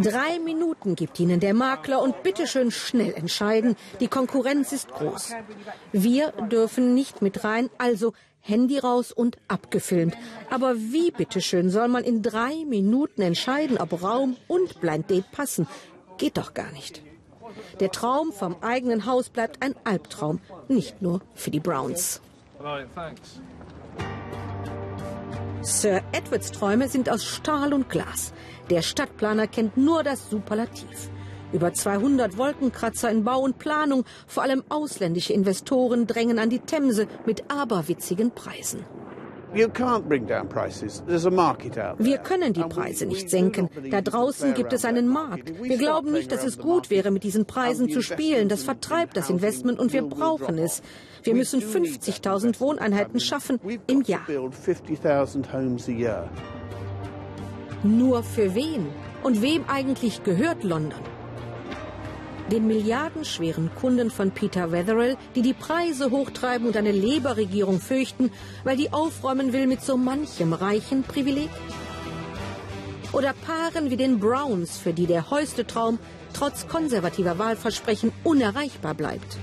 Drei 0.01 0.39
Minuten 0.39 0.95
gibt 0.95 1.19
ihnen 1.21 1.41
der 1.41 1.55
Makler 1.55 2.01
und 2.01 2.23
bitteschön 2.23 2.71
schnell 2.71 3.13
entscheiden. 3.15 3.77
Die 4.01 4.09
Konkurrenz 4.09 4.73
ist 4.73 4.91
groß. 4.91 5.33
Wir 5.93 6.33
dürfen 6.51 6.95
nicht 6.95 7.21
mit 7.21 7.45
rein, 7.45 7.69
also 7.79 8.13
Handy 8.43 8.79
raus 8.79 9.13
und 9.13 9.39
abgefilmt. 9.49 10.15
Aber 10.51 10.77
wie 10.77 11.11
bitteschön 11.11 11.71
soll 11.71 11.89
man 11.89 12.05
in 12.05 12.23
drei 12.23 12.65
Minuten 12.67 13.23
entscheiden, 13.23 13.79
ob 13.79 14.03
Raum 14.03 14.37
und 14.49 14.81
Blind 14.81 15.09
Date 15.09 15.31
passen? 15.33 15.67
Geht 16.19 16.37
doch 16.37 16.53
gar 16.53 16.71
nicht. 16.73 17.03
Der 17.81 17.91
Traum 17.91 18.33
vom 18.33 18.57
eigenen 18.61 19.07
Haus 19.07 19.29
bleibt 19.29 19.63
ein 19.63 19.75
Albtraum, 19.85 20.41
nicht 20.69 21.01
nur 21.03 21.21
für 21.35 21.51
die 21.51 21.61
Browns. 21.61 22.21
Sir 25.63 26.03
Edwards 26.13 26.51
Träume 26.51 26.89
sind 26.89 27.09
aus 27.09 27.25
Stahl 27.25 27.73
und 27.73 27.89
Glas. 27.89 28.33
Der 28.71 28.83
Stadtplaner 28.83 29.47
kennt 29.47 29.77
nur 29.77 30.03
das 30.03 30.29
Superlativ. 30.29 31.12
Über 31.53 31.73
200 31.75 32.39
Wolkenkratzer 32.39 33.11
in 33.11 33.25
Bau 33.25 33.41
und 33.41 33.59
Planung, 33.59 34.05
vor 34.27 34.43
allem 34.43 34.65
ausländische 34.71 35.35
Investoren 35.35 36.07
drängen 36.07 36.39
an 36.39 36.49
die 36.49 36.61
Themse 36.61 37.07
mit 37.27 37.51
aberwitzigen 37.51 38.31
Preisen. 38.31 38.85
Wir 39.53 39.69
können 39.69 40.15
die 42.55 42.63
Preise 42.63 43.05
nicht 43.05 43.29
senken. 43.29 43.69
Da 43.91 44.01
draußen 44.01 44.55
gibt 44.55 44.73
es 44.73 44.87
einen 44.87 45.09
Markt. 45.09 45.53
Wir 45.63 45.77
glauben 45.77 46.13
nicht, 46.13 46.33
dass 46.33 46.43
es 46.43 46.59
gut 46.59 46.89
wäre, 46.89 47.11
mit 47.11 47.23
diesen 47.23 47.45
Preisen 47.45 47.91
zu 47.91 48.01
spielen. 48.01 48.49
Das 48.49 48.63
vertreibt 48.63 49.15
das 49.17 49.29
Investment 49.29 49.79
und 49.79 49.93
wir 49.93 50.03
brauchen 50.03 50.57
es. 50.57 50.81
Wir 51.23 51.35
müssen 51.35 51.61
50.000 51.61 52.61
Wohneinheiten 52.61 53.21
schaffen 53.21 53.61
im 53.87 54.01
Jahr. 54.03 54.27
Nur 57.83 58.23
für 58.23 58.55
wen? 58.55 58.87
Und 59.23 59.43
wem 59.43 59.65
eigentlich 59.69 60.23
gehört 60.25 60.65
London? 60.65 60.99
Den 62.51 62.67
milliardenschweren 62.67 63.71
Kunden 63.75 64.11
von 64.11 64.31
Peter 64.31 64.73
Wetherell, 64.73 65.17
die 65.35 65.43
die 65.43 65.55
Preise 65.55 66.11
hochtreiben 66.11 66.67
und 66.67 66.77
eine 66.77 66.93
Labour-Regierung 66.93 67.81
fürchten, 67.81 68.31
weil 68.65 68.77
die 68.77 68.93
aufräumen 68.93 69.53
will 69.53 69.67
mit 69.67 69.83
so 69.83 69.97
manchem 69.97 70.53
reichen 70.53 71.03
Privileg? 71.03 71.51
Oder 73.13 73.35
Paaren 73.35 73.91
wie 73.91 73.97
den 73.97 74.19
Browns, 74.19 74.79
für 74.79 74.93
die 74.93 75.07
der 75.07 75.31
heuste 75.31 75.67
Traum 75.67 75.99
trotz 76.33 76.67
konservativer 76.67 77.39
Wahlversprechen 77.39 78.13
unerreichbar 78.25 78.95
bleibt? 78.95 79.39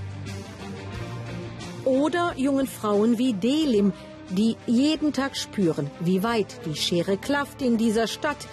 Oder 1.86 2.34
jungen 2.36 2.68
Frauen 2.68 3.18
wie 3.18 3.34
Delim, 3.34 3.94
die 4.30 4.58
jeden 4.68 5.14
Tag 5.14 5.38
spüren, 5.38 5.90
wie 6.00 6.24
weit 6.24 6.60
die 6.66 6.76
Schere 6.76 7.18
klafft 7.18 7.62
in 7.62 7.78
dieser 7.78 8.08
Stadt, 8.08 8.48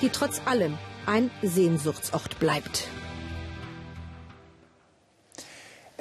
die 0.00 0.10
trotz 0.10 0.40
allem 0.44 0.76
ein 1.06 1.30
Sehnsuchtsort 1.42 2.38
bleibt. 2.38 2.88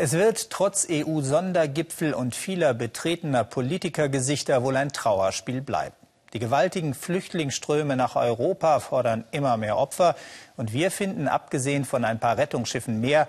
Es 0.03 0.13
wird 0.13 0.49
trotz 0.49 0.87
EU-Sondergipfel 0.89 2.15
und 2.15 2.33
vieler 2.33 2.73
betretener 2.73 3.43
Politikergesichter 3.43 4.63
wohl 4.63 4.75
ein 4.75 4.91
Trauerspiel 4.91 5.61
bleiben. 5.61 5.95
Die 6.33 6.39
gewaltigen 6.39 6.95
Flüchtlingsströme 6.95 7.95
nach 7.95 8.15
Europa 8.15 8.79
fordern 8.79 9.25
immer 9.29 9.57
mehr 9.57 9.77
Opfer 9.77 10.15
und 10.57 10.73
wir 10.73 10.89
finden, 10.89 11.27
abgesehen 11.27 11.85
von 11.85 12.03
ein 12.03 12.19
paar 12.19 12.39
Rettungsschiffen 12.39 12.99
mehr, 12.99 13.27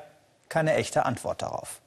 keine 0.49 0.73
echte 0.73 1.05
Antwort 1.05 1.43
darauf. 1.43 1.83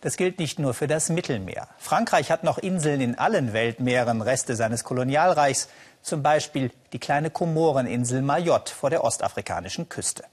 Das 0.00 0.16
gilt 0.16 0.38
nicht 0.38 0.58
nur 0.58 0.72
für 0.72 0.86
das 0.86 1.10
Mittelmeer. 1.10 1.68
Frankreich 1.76 2.30
hat 2.30 2.42
noch 2.42 2.56
Inseln 2.56 3.02
in 3.02 3.18
allen 3.18 3.52
Weltmeeren, 3.52 4.22
Reste 4.22 4.56
seines 4.56 4.82
Kolonialreichs, 4.82 5.68
zum 6.00 6.22
Beispiel 6.22 6.70
die 6.94 6.98
kleine 6.98 7.28
Komoreninsel 7.28 8.22
Mayotte 8.22 8.72
vor 8.72 8.88
der 8.88 9.04
ostafrikanischen 9.04 9.90
Küste. 9.90 10.24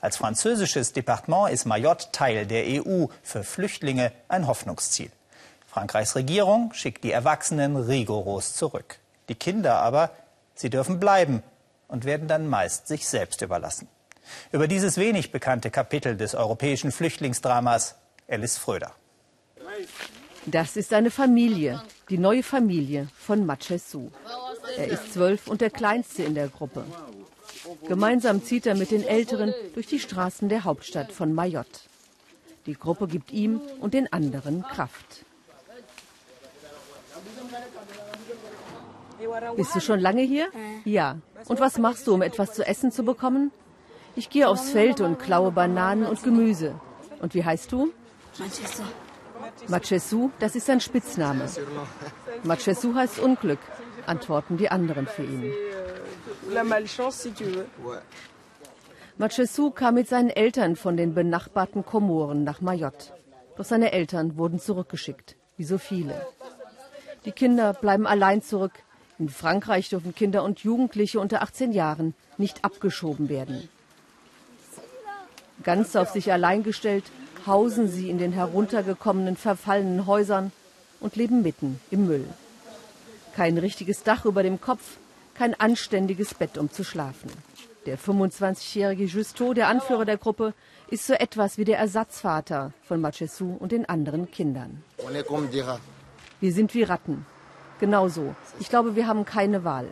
Als 0.00 0.16
französisches 0.16 0.92
Departement 0.92 1.50
ist 1.50 1.64
Mayotte 1.64 2.08
Teil 2.12 2.46
der 2.46 2.64
EU, 2.66 3.06
für 3.22 3.44
Flüchtlinge 3.44 4.12
ein 4.28 4.46
Hoffnungsziel. 4.46 5.10
Frankreichs 5.66 6.16
Regierung 6.16 6.72
schickt 6.72 7.04
die 7.04 7.12
Erwachsenen 7.12 7.76
rigoros 7.76 8.54
zurück. 8.54 8.98
Die 9.28 9.34
Kinder 9.34 9.76
aber, 9.76 10.10
sie 10.54 10.70
dürfen 10.70 10.98
bleiben 10.98 11.42
und 11.88 12.04
werden 12.04 12.28
dann 12.28 12.46
meist 12.46 12.88
sich 12.88 13.06
selbst 13.06 13.42
überlassen. 13.42 13.88
Über 14.52 14.68
dieses 14.68 14.96
wenig 14.96 15.32
bekannte 15.32 15.70
Kapitel 15.70 16.16
des 16.16 16.34
europäischen 16.34 16.92
Flüchtlingsdramas 16.92 17.94
Alice 18.28 18.58
Fröder. 18.58 18.92
Das 20.46 20.76
ist 20.76 20.92
eine 20.92 21.10
Familie, 21.10 21.82
die 22.08 22.18
neue 22.18 22.42
Familie 22.42 23.08
von 23.18 23.44
Machesu. 23.44 24.10
Er 24.76 24.88
ist 24.88 25.12
zwölf 25.12 25.46
und 25.46 25.60
der 25.60 25.70
kleinste 25.70 26.22
in 26.22 26.34
der 26.34 26.48
Gruppe. 26.48 26.84
Gemeinsam 27.86 28.42
zieht 28.42 28.66
er 28.66 28.74
mit 28.74 28.90
den 28.90 29.02
Älteren 29.02 29.54
durch 29.74 29.86
die 29.86 30.00
Straßen 30.00 30.48
der 30.48 30.64
Hauptstadt 30.64 31.12
von 31.12 31.32
Mayotte. 31.34 31.80
Die 32.66 32.74
Gruppe 32.74 33.08
gibt 33.08 33.32
ihm 33.32 33.60
und 33.80 33.94
den 33.94 34.12
anderen 34.12 34.62
Kraft. 34.62 35.24
Bist 39.56 39.74
du 39.74 39.80
schon 39.80 40.00
lange 40.00 40.22
hier? 40.22 40.48
Ja. 40.84 41.16
Und 41.46 41.60
was 41.60 41.78
machst 41.78 42.06
du, 42.06 42.14
um 42.14 42.22
etwas 42.22 42.54
zu 42.54 42.66
essen 42.66 42.92
zu 42.92 43.04
bekommen? 43.04 43.50
Ich 44.16 44.30
gehe 44.30 44.48
aufs 44.48 44.70
Feld 44.70 45.00
und 45.00 45.18
klaue 45.18 45.50
Bananen 45.52 46.06
und 46.06 46.22
Gemüse. 46.22 46.74
Und 47.20 47.34
wie 47.34 47.44
heißt 47.44 47.72
du? 47.72 47.92
Machesu, 49.68 50.30
das 50.38 50.54
ist 50.56 50.66
sein 50.66 50.80
Spitzname. 50.80 51.48
Machesu 52.44 52.94
heißt 52.94 53.18
Unglück, 53.18 53.58
antworten 54.08 54.56
die 54.56 54.70
anderen 54.70 55.06
für 55.06 55.22
ihn. 55.22 55.52
Machesu 59.18 59.70
kam 59.70 59.94
mit 59.94 60.08
seinen 60.08 60.30
Eltern 60.30 60.76
von 60.76 60.96
den 60.96 61.14
benachbarten 61.14 61.84
Komoren 61.84 62.44
nach 62.44 62.60
Mayotte. 62.60 63.12
Doch 63.56 63.64
seine 63.64 63.92
Eltern 63.92 64.36
wurden 64.36 64.60
zurückgeschickt, 64.60 65.36
wie 65.56 65.64
so 65.64 65.78
viele. 65.78 66.14
Die 67.24 67.32
Kinder 67.32 67.72
bleiben 67.72 68.06
allein 68.06 68.42
zurück. 68.42 68.72
In 69.18 69.28
Frankreich 69.28 69.88
dürfen 69.88 70.14
Kinder 70.14 70.44
und 70.44 70.60
Jugendliche 70.60 71.18
unter 71.18 71.42
18 71.42 71.72
Jahren 71.72 72.14
nicht 72.36 72.64
abgeschoben 72.64 73.28
werden. 73.28 73.68
Ganz 75.64 75.96
auf 75.96 76.10
sich 76.10 76.32
allein 76.32 76.62
gestellt, 76.62 77.04
hausen 77.44 77.88
sie 77.88 78.08
in 78.10 78.18
den 78.18 78.32
heruntergekommenen, 78.32 79.36
verfallenen 79.36 80.06
Häusern 80.06 80.52
und 81.00 81.16
leben 81.16 81.42
mitten 81.42 81.80
im 81.90 82.06
Müll. 82.06 82.24
Kein 83.38 83.56
richtiges 83.56 84.02
Dach 84.02 84.24
über 84.24 84.42
dem 84.42 84.60
Kopf, 84.60 84.96
kein 85.34 85.54
anständiges 85.54 86.34
Bett, 86.34 86.58
um 86.58 86.72
zu 86.72 86.82
schlafen. 86.82 87.30
Der 87.86 87.96
25-jährige 87.96 89.04
Justo, 89.04 89.54
der 89.54 89.68
Anführer 89.68 90.04
der 90.04 90.16
Gruppe, 90.16 90.54
ist 90.90 91.06
so 91.06 91.12
etwas 91.12 91.56
wie 91.56 91.64
der 91.64 91.78
Ersatzvater 91.78 92.72
von 92.82 93.00
Machesu 93.00 93.54
und 93.56 93.70
den 93.70 93.88
anderen 93.88 94.28
Kindern. 94.28 94.82
Wir 96.40 96.52
sind 96.52 96.74
wie 96.74 96.82
Ratten. 96.82 97.26
Genauso. 97.78 98.34
Ich 98.58 98.70
glaube, 98.70 98.96
wir 98.96 99.06
haben 99.06 99.24
keine 99.24 99.62
Wahl. 99.62 99.86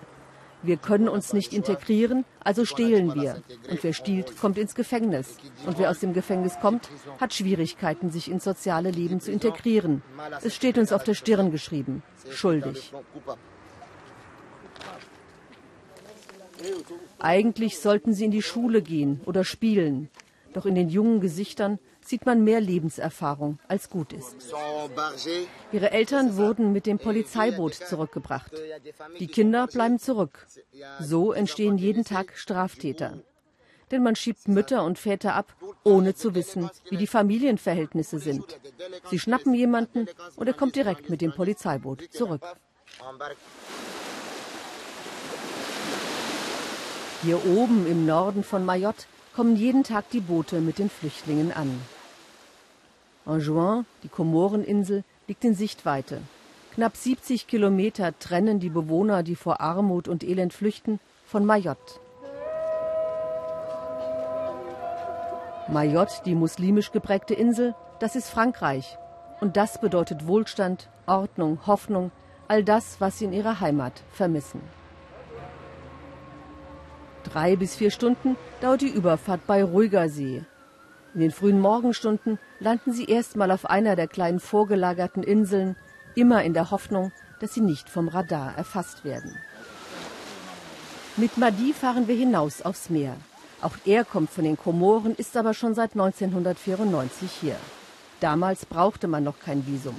Wir 0.62 0.76
können 0.76 1.08
uns 1.08 1.32
nicht 1.32 1.52
integrieren, 1.52 2.24
also 2.42 2.64
stehlen 2.64 3.14
wir. 3.14 3.42
Und 3.70 3.84
wer 3.84 3.92
stiehlt, 3.92 4.36
kommt 4.38 4.58
ins 4.58 4.74
Gefängnis. 4.74 5.36
Und 5.64 5.78
wer 5.78 5.90
aus 5.90 6.00
dem 6.00 6.12
Gefängnis 6.12 6.58
kommt, 6.60 6.88
hat 7.20 7.34
Schwierigkeiten, 7.34 8.10
sich 8.10 8.30
ins 8.30 8.44
soziale 8.44 8.90
Leben 8.90 9.20
zu 9.20 9.30
integrieren. 9.30 10.02
Es 10.42 10.54
steht 10.54 10.78
uns 10.78 10.92
auf 10.92 11.04
der 11.04 11.14
Stirn 11.14 11.50
geschrieben. 11.50 12.02
Schuldig. 12.30 12.92
Eigentlich 17.18 17.78
sollten 17.78 18.14
sie 18.14 18.24
in 18.24 18.30
die 18.30 18.42
Schule 18.42 18.82
gehen 18.82 19.20
oder 19.26 19.44
spielen. 19.44 20.08
Doch 20.52 20.66
in 20.66 20.74
den 20.74 20.88
jungen 20.88 21.20
Gesichtern 21.20 21.78
sieht 22.06 22.26
man 22.26 22.44
mehr 22.44 22.60
Lebenserfahrung, 22.60 23.58
als 23.68 23.90
gut 23.90 24.12
ist. 24.12 24.36
Ihre 25.72 25.90
Eltern 25.90 26.36
wurden 26.36 26.72
mit 26.72 26.86
dem 26.86 26.98
Polizeiboot 26.98 27.74
zurückgebracht. 27.74 28.52
Die 29.18 29.26
Kinder 29.26 29.66
bleiben 29.66 29.98
zurück. 29.98 30.46
So 31.00 31.32
entstehen 31.32 31.78
jeden 31.78 32.04
Tag 32.04 32.32
Straftäter. 32.36 33.22
Denn 33.90 34.02
man 34.02 34.16
schiebt 34.16 34.48
Mütter 34.48 34.84
und 34.84 34.98
Väter 34.98 35.34
ab, 35.34 35.54
ohne 35.84 36.14
zu 36.14 36.34
wissen, 36.34 36.70
wie 36.90 36.96
die 36.96 37.06
Familienverhältnisse 37.06 38.18
sind. 38.18 38.44
Sie 39.10 39.18
schnappen 39.18 39.54
jemanden 39.54 40.08
und 40.34 40.48
er 40.48 40.54
kommt 40.54 40.74
direkt 40.74 41.08
mit 41.08 41.20
dem 41.20 41.32
Polizeiboot 41.32 42.02
zurück. 42.10 42.42
Hier 47.22 47.44
oben 47.46 47.86
im 47.86 48.06
Norden 48.06 48.42
von 48.42 48.64
Mayotte 48.64 49.06
kommen 49.34 49.56
jeden 49.56 49.84
Tag 49.84 50.10
die 50.10 50.20
Boote 50.20 50.60
mit 50.60 50.78
den 50.78 50.90
Flüchtlingen 50.90 51.52
an. 51.52 51.80
Anjouan, 53.26 53.86
die 54.04 54.08
Komoreninsel, 54.08 55.02
liegt 55.26 55.44
in 55.44 55.54
Sichtweite. 55.54 56.20
Knapp 56.74 56.96
70 56.96 57.48
Kilometer 57.48 58.16
trennen 58.18 58.60
die 58.60 58.70
Bewohner, 58.70 59.24
die 59.24 59.34
vor 59.34 59.60
Armut 59.60 60.06
und 60.06 60.22
Elend 60.22 60.52
flüchten, 60.52 61.00
von 61.26 61.44
Mayotte. 61.44 61.98
Mayotte, 65.68 66.22
die 66.24 66.36
muslimisch 66.36 66.92
geprägte 66.92 67.34
Insel, 67.34 67.74
das 67.98 68.14
ist 68.14 68.30
Frankreich. 68.30 68.96
Und 69.40 69.56
das 69.56 69.80
bedeutet 69.80 70.28
Wohlstand, 70.28 70.88
Ordnung, 71.06 71.58
Hoffnung, 71.66 72.12
all 72.46 72.62
das, 72.62 73.00
was 73.00 73.18
sie 73.18 73.24
in 73.24 73.32
ihrer 73.32 73.58
Heimat 73.60 74.04
vermissen. 74.12 74.60
Drei 77.24 77.56
bis 77.56 77.74
vier 77.74 77.90
Stunden 77.90 78.36
dauert 78.60 78.82
die 78.82 78.88
Überfahrt 78.88 79.44
bei 79.48 79.64
ruhiger 79.64 80.08
See. 80.08 80.44
In 81.16 81.22
den 81.22 81.30
frühen 81.30 81.62
Morgenstunden 81.62 82.38
landen 82.60 82.92
sie 82.92 83.06
erstmal 83.06 83.50
auf 83.50 83.64
einer 83.64 83.96
der 83.96 84.06
kleinen 84.06 84.38
vorgelagerten 84.38 85.22
Inseln, 85.22 85.74
immer 86.14 86.44
in 86.44 86.52
der 86.52 86.70
Hoffnung, 86.70 87.10
dass 87.40 87.54
sie 87.54 87.62
nicht 87.62 87.88
vom 87.88 88.08
Radar 88.08 88.54
erfasst 88.58 89.02
werden. 89.02 89.34
Mit 91.16 91.38
Madi 91.38 91.72
fahren 91.72 92.06
wir 92.06 92.14
hinaus 92.14 92.60
aufs 92.60 92.90
Meer. 92.90 93.16
Auch 93.62 93.76
er 93.86 94.04
kommt 94.04 94.28
von 94.28 94.44
den 94.44 94.58
Komoren, 94.58 95.14
ist 95.14 95.38
aber 95.38 95.54
schon 95.54 95.74
seit 95.74 95.92
1994 95.92 97.30
hier. 97.30 97.56
Damals 98.20 98.66
brauchte 98.66 99.08
man 99.08 99.24
noch 99.24 99.40
kein 99.40 99.66
Visum. 99.66 99.96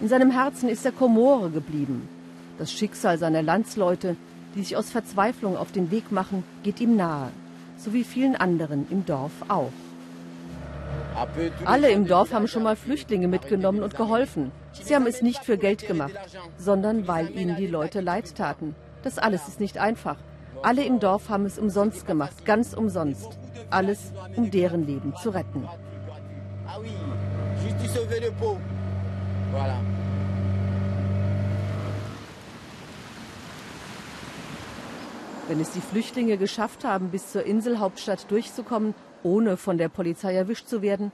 In 0.00 0.06
seinem 0.06 0.30
Herzen 0.30 0.68
ist 0.68 0.86
er 0.86 0.92
Komore 0.92 1.50
geblieben. 1.50 2.08
Das 2.56 2.72
Schicksal 2.72 3.18
seiner 3.18 3.42
Landsleute, 3.42 4.14
die 4.54 4.60
sich 4.60 4.76
aus 4.76 4.90
Verzweiflung 4.90 5.56
auf 5.56 5.72
den 5.72 5.90
Weg 5.90 6.12
machen, 6.12 6.44
geht 6.62 6.80
ihm 6.80 6.94
nahe, 6.94 7.32
so 7.76 7.92
wie 7.92 8.04
vielen 8.04 8.36
anderen 8.36 8.86
im 8.90 9.04
Dorf 9.04 9.32
auch. 9.48 9.72
Alle 11.64 11.90
im 11.90 12.06
Dorf 12.06 12.32
haben 12.32 12.48
schon 12.48 12.62
mal 12.62 12.76
Flüchtlinge 12.76 13.28
mitgenommen 13.28 13.82
und 13.82 13.96
geholfen. 13.96 14.52
Sie 14.72 14.94
haben 14.94 15.06
es 15.06 15.22
nicht 15.22 15.44
für 15.44 15.58
Geld 15.58 15.86
gemacht, 15.86 16.14
sondern 16.58 17.06
weil 17.08 17.30
ihnen 17.30 17.56
die 17.56 17.66
Leute 17.66 18.00
leid 18.00 18.34
taten. 18.36 18.74
Das 19.02 19.18
alles 19.18 19.48
ist 19.48 19.60
nicht 19.60 19.78
einfach. 19.78 20.16
Alle 20.62 20.84
im 20.84 21.00
Dorf 21.00 21.28
haben 21.28 21.46
es 21.46 21.58
umsonst 21.58 22.06
gemacht, 22.06 22.44
ganz 22.44 22.74
umsonst. 22.74 23.38
Alles, 23.70 24.12
um 24.36 24.50
deren 24.50 24.86
Leben 24.86 25.14
zu 25.16 25.30
retten. 25.30 25.66
Wenn 35.48 35.60
es 35.60 35.70
die 35.72 35.80
Flüchtlinge 35.80 36.36
geschafft 36.36 36.84
haben, 36.84 37.08
bis 37.08 37.32
zur 37.32 37.44
Inselhauptstadt 37.44 38.30
durchzukommen, 38.30 38.94
ohne 39.22 39.56
von 39.56 39.78
der 39.78 39.88
Polizei 39.88 40.34
erwischt 40.34 40.68
zu 40.68 40.82
werden, 40.82 41.12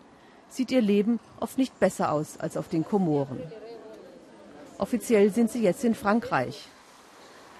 sieht 0.48 0.70
ihr 0.70 0.80
Leben 0.80 1.18
oft 1.40 1.58
nicht 1.58 1.78
besser 1.80 2.12
aus 2.12 2.38
als 2.38 2.56
auf 2.56 2.68
den 2.68 2.84
Komoren. 2.84 3.40
Offiziell 4.78 5.30
sind 5.32 5.50
sie 5.50 5.62
jetzt 5.62 5.84
in 5.84 5.94
Frankreich 5.94 6.68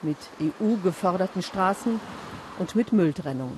mit 0.03 0.19
EU-geförderten 0.41 1.43
Straßen 1.43 2.01
und 2.59 2.77
mit 2.77 2.93
Mülltrennung. 2.93 3.53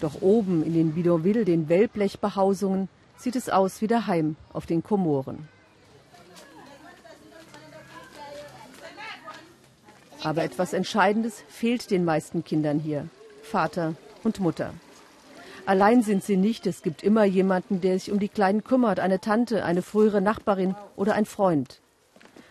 Doch 0.00 0.20
oben 0.20 0.64
in 0.64 0.74
den 0.74 0.94
Bidonville, 0.94 1.44
den 1.44 1.68
Wellblechbehausungen, 1.68 2.88
sieht 3.16 3.36
es 3.36 3.48
aus 3.48 3.80
wie 3.80 3.86
daheim 3.86 4.36
auf 4.52 4.66
den 4.66 4.82
Komoren. 4.82 5.48
Aber 10.24 10.42
etwas 10.42 10.72
Entscheidendes 10.72 11.44
fehlt 11.48 11.90
den 11.90 12.04
meisten 12.04 12.44
Kindern 12.44 12.80
hier. 12.80 13.08
Vater 13.42 13.94
und 14.24 14.40
Mutter. 14.40 14.74
Allein 15.64 16.02
sind 16.02 16.24
sie 16.24 16.36
nicht, 16.36 16.66
es 16.66 16.82
gibt 16.82 17.04
immer 17.04 17.24
jemanden, 17.24 17.80
der 17.80 17.98
sich 17.98 18.10
um 18.10 18.18
die 18.18 18.28
Kleinen 18.28 18.64
kümmert, 18.64 18.98
eine 18.98 19.20
Tante, 19.20 19.64
eine 19.64 19.82
frühere 19.82 20.20
Nachbarin 20.20 20.74
oder 20.96 21.14
ein 21.14 21.24
Freund. 21.24 21.80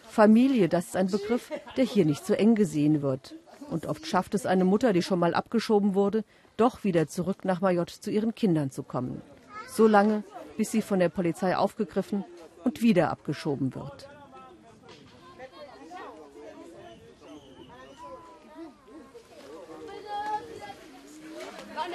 Familie, 0.10 0.70
das 0.70 0.88
ist 0.88 0.96
ein 0.96 1.08
Begriff, 1.08 1.52
der 1.78 1.86
hier 1.86 2.06
nicht 2.06 2.26
so 2.26 2.34
eng 2.34 2.56
gesehen 2.56 3.02
wird. 3.02 3.36
Und 3.70 3.86
oft 3.86 4.06
schafft 4.06 4.34
es 4.34 4.46
eine 4.46 4.66
Mutter, 4.66 4.94
die 4.94 5.02
schon 5.02 5.20
mal 5.20 5.34
abgeschoben 5.34 5.94
wurde, 5.94 6.24
doch 6.58 6.84
wieder 6.84 7.08
zurück 7.08 7.46
nach 7.46 7.62
Mayotte 7.62 8.00
zu 8.00 8.12
ihren 8.12 8.36
Kindern 8.36 8.72
zu 8.72 8.84
kommen. 8.84 9.22
So 9.70 9.88
lange, 9.88 10.24
bis 10.58 10.72
sie 10.72 10.82
von 10.82 11.00
der 11.00 11.10
Polizei 11.10 11.56
aufgegriffen 11.56 12.24
und 12.64 12.82
wieder 12.82 13.10
abgeschoben 13.10 13.74
wird. 13.74 14.10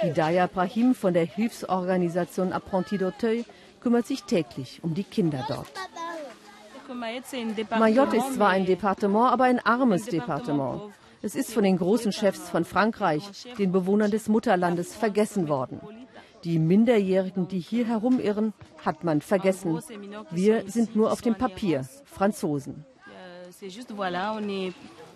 Hidaya 0.06 0.46
Brahim 0.46 0.94
von 0.94 1.14
der 1.14 1.26
Hilfsorganisation 1.26 2.52
Apprenti 2.52 2.96
d'Auteuil 2.96 3.44
kümmert 3.80 4.06
sich 4.06 4.22
täglich 4.22 4.78
um 4.84 4.94
die 4.94 5.02
Kinder 5.02 5.44
dort. 5.48 5.72
Mayotte 7.76 8.16
ist 8.16 8.34
zwar 8.34 8.50
ein 8.50 8.66
Departement, 8.66 9.32
aber 9.32 9.44
ein 9.44 9.58
armes 9.58 10.06
Departement. 10.06 10.92
Es 11.22 11.34
ist 11.34 11.52
von 11.52 11.64
den 11.64 11.76
großen 11.76 12.12
Chefs 12.12 12.48
von 12.48 12.64
Frankreich, 12.64 13.24
den 13.58 13.72
Bewohnern 13.72 14.12
des 14.12 14.28
Mutterlandes, 14.28 14.94
vergessen 14.94 15.48
worden. 15.48 15.80
Die 16.44 16.60
Minderjährigen, 16.60 17.48
die 17.48 17.58
hier 17.58 17.88
herumirren, 17.88 18.52
hat 18.84 19.02
man 19.02 19.20
vergessen. 19.20 19.80
Wir 20.30 20.70
sind 20.70 20.94
nur 20.94 21.10
auf 21.10 21.20
dem 21.20 21.34
Papier 21.34 21.84
Franzosen. 22.04 22.84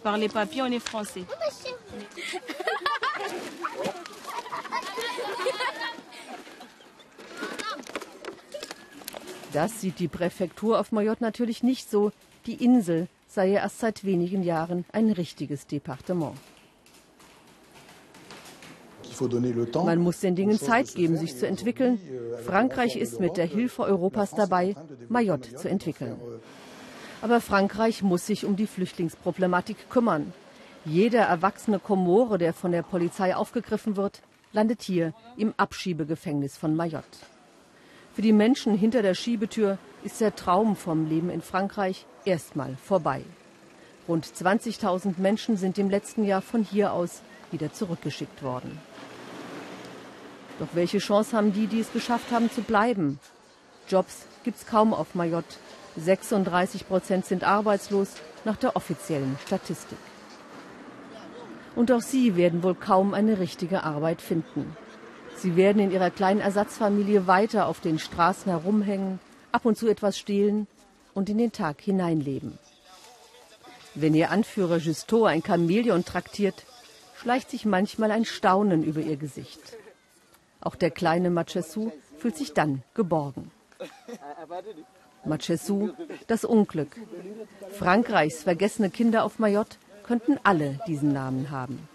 Par 0.03 0.17
les 0.17 0.33
papiers, 0.33 0.65
on 0.65 0.73
est 0.73 0.81
français. 0.81 1.27
Das 9.53 9.81
sieht 9.81 9.99
die 9.99 10.09
Präfektur 10.09 10.79
auf 10.79 10.93
Mayotte 10.93 11.25
natürlich 11.25 11.63
nicht 11.63 11.91
so. 11.91 12.13
Die 12.47 12.65
Insel 12.65 13.09
sei 13.27 13.49
ja 13.49 13.61
erst 13.61 13.81
seit 13.81 14.05
wenigen 14.05 14.43
Jahren 14.43 14.85
ein 14.93 15.11
richtiges 15.11 15.67
Departement. 15.67 16.37
Man 19.75 19.99
muss 19.99 20.21
den 20.21 20.35
Dingen 20.35 20.59
Zeit 20.59 20.95
geben, 20.95 21.17
sich 21.17 21.37
zu 21.37 21.47
entwickeln. 21.47 22.01
Frankreich 22.47 22.97
ist 22.97 23.21
mit 23.21 23.37
der 23.37 23.45
Hilfe 23.45 23.83
Europas 23.83 24.31
dabei, 24.31 24.77
Mayotte 25.09 25.55
zu 25.55 25.69
entwickeln. 25.69 26.17
Aber 27.21 27.41
Frankreich 27.41 28.03
muss 28.03 28.27
sich 28.27 28.47
um 28.47 28.57
die 28.57 28.67
Flüchtlingsproblematik 28.67 29.91
kümmern. 29.91 30.33
Jeder 30.87 31.23
erwachsene 31.23 31.79
Komore, 31.79 32.39
der 32.39 32.55
von 32.55 32.73
der 32.73 32.83
Polizei 32.83 33.37
aufgegriffen 33.37 33.97
wird, 33.97 34.23
landet 34.53 34.81
hier 34.83 35.13
im 35.37 35.53
Abschiebegefängnis 35.59 36.57
von 36.57 36.75
Mayotte. 36.75 37.19
Für 38.15 38.23
die 38.23 38.33
Menschen 38.33 38.77
hinter 38.77 39.03
der 39.03 39.15
Schiebetür 39.15 39.79
ist 40.03 40.21
der 40.21 40.35
Traum 40.35 40.77
vom 40.77 41.07
Leben 41.09 41.31
in 41.31 41.43
Frankreich 41.43 42.07
erstmal 42.25 42.77
vorbei. 42.77 43.23
Rund 44.09 44.27
20.000 44.27 45.15
Menschen 45.19 45.57
sind 45.57 45.79
im 45.79 45.91
letzten 45.91 46.25
Jahr 46.25 46.43
von 46.43 46.65
hier 46.65 46.93
aus 46.93 47.23
wieder 47.53 47.73
zurückgeschickt 47.73 48.43
worden. 48.43 48.79
Doch 50.59 50.69
welche 50.75 50.99
Chance 50.99 51.37
haben 51.37 51.53
die, 51.53 51.67
die 51.67 51.81
es 51.81 51.93
geschafft 51.93 52.33
haben 52.33 52.51
zu 52.51 52.63
bleiben? 52.63 53.21
Jobs 53.89 54.27
gibt 54.45 54.59
es 54.59 54.67
kaum 54.67 54.93
auf 54.93 55.15
Mayotte. 55.15 55.57
36 55.97 56.89
Prozent 56.89 57.27
sind 57.27 57.45
arbeitslos 57.45 58.15
nach 58.45 58.57
der 58.57 58.77
offiziellen 58.77 59.39
Statistik. 59.47 59.99
Und 61.77 61.93
auch 61.93 62.01
sie 62.01 62.37
werden 62.37 62.63
wohl 62.63 62.75
kaum 62.75 63.15
eine 63.15 63.39
richtige 63.39 63.85
Arbeit 63.85 64.21
finden. 64.21 64.77
Sie 65.41 65.57
werden 65.57 65.81
in 65.81 65.91
ihrer 65.91 66.11
kleinen 66.11 66.41
Ersatzfamilie 66.41 67.27
weiter 67.27 67.67
auf 67.67 67.81
den 67.81 67.99
Straßen 67.99 68.53
herumhängen, 68.53 69.19
ab 69.53 69.65
und 69.65 69.79
zu 69.79 69.89
etwas 69.89 70.19
stehlen 70.19 70.67
und 71.15 71.31
in 71.31 71.39
den 71.39 71.51
Tag 71.51 71.81
hineinleben. 71.81 72.59
Wenn 73.95 74.15
ihr 74.15 74.31
Anführer 74.31 74.77
Justo 74.77 75.25
ein 75.25 75.43
Chamäleon 75.43 76.05
traktiert, 76.05 76.67
schleicht 77.17 77.51
sich 77.51 77.65
manchmal 77.65 78.11
ein 78.11 78.27
Staunen 78.27 78.85
über 78.85 79.01
ihr 79.01 79.17
Gesicht. 79.17 79.61
Auch 80.61 80.77
der 80.77 80.91
kleine 80.91 81.31
Machesu 81.31 81.91
fühlt 82.19 82.37
sich 82.37 82.53
dann 82.53 82.83
geborgen. 82.95 83.51
Machesu, 85.25 85.91
das 86.27 86.45
Unglück. 86.45 86.97
Frankreichs 87.79 88.43
vergessene 88.43 88.91
Kinder 88.91 89.25
auf 89.25 89.39
Mayotte 89.39 89.79
könnten 90.03 90.39
alle 90.45 90.79
diesen 90.87 91.15
Namen 91.15 91.51
haben. 91.51 91.89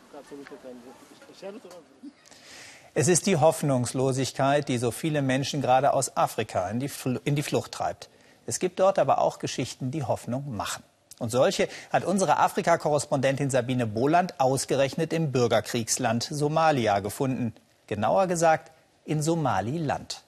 Es 2.97 3.09
ist 3.09 3.25
die 3.25 3.35
Hoffnungslosigkeit, 3.35 4.69
die 4.69 4.77
so 4.77 4.89
viele 4.89 5.21
Menschen 5.21 5.61
gerade 5.61 5.91
aus 5.91 6.15
Afrika 6.15 6.69
in 6.69 6.79
die, 6.79 6.89
in 7.25 7.35
die 7.35 7.43
Flucht 7.43 7.73
treibt. 7.73 8.07
Es 8.45 8.57
gibt 8.57 8.79
dort 8.79 8.99
aber 8.99 9.19
auch 9.19 9.39
Geschichten, 9.39 9.91
die 9.91 10.03
Hoffnung 10.03 10.55
machen. 10.55 10.81
Und 11.19 11.29
solche 11.29 11.67
hat 11.91 12.05
unsere 12.05 12.37
Afrika-Korrespondentin 12.37 13.49
Sabine 13.49 13.85
Boland 13.85 14.39
ausgerechnet 14.39 15.11
im 15.11 15.33
Bürgerkriegsland 15.33 16.23
Somalia 16.23 17.01
gefunden. 17.01 17.53
Genauer 17.87 18.27
gesagt 18.27 18.71
in 19.03 19.21
Somaliland. 19.21 20.23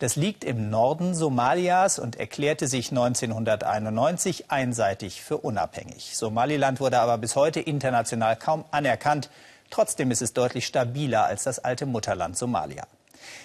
Das 0.00 0.16
liegt 0.16 0.42
im 0.42 0.70
Norden 0.70 1.14
Somalias 1.14 2.00
und 2.00 2.16
erklärte 2.18 2.66
sich 2.66 2.90
1991 2.90 4.50
einseitig 4.50 5.22
für 5.22 5.38
unabhängig. 5.38 6.16
Somaliland 6.16 6.80
wurde 6.80 6.98
aber 6.98 7.18
bis 7.18 7.36
heute 7.36 7.60
international 7.60 8.34
kaum 8.34 8.64
anerkannt. 8.72 9.30
Trotzdem 9.74 10.12
ist 10.12 10.22
es 10.22 10.32
deutlich 10.32 10.66
stabiler 10.66 11.24
als 11.24 11.42
das 11.42 11.58
alte 11.58 11.84
Mutterland 11.84 12.38
Somalia. 12.38 12.86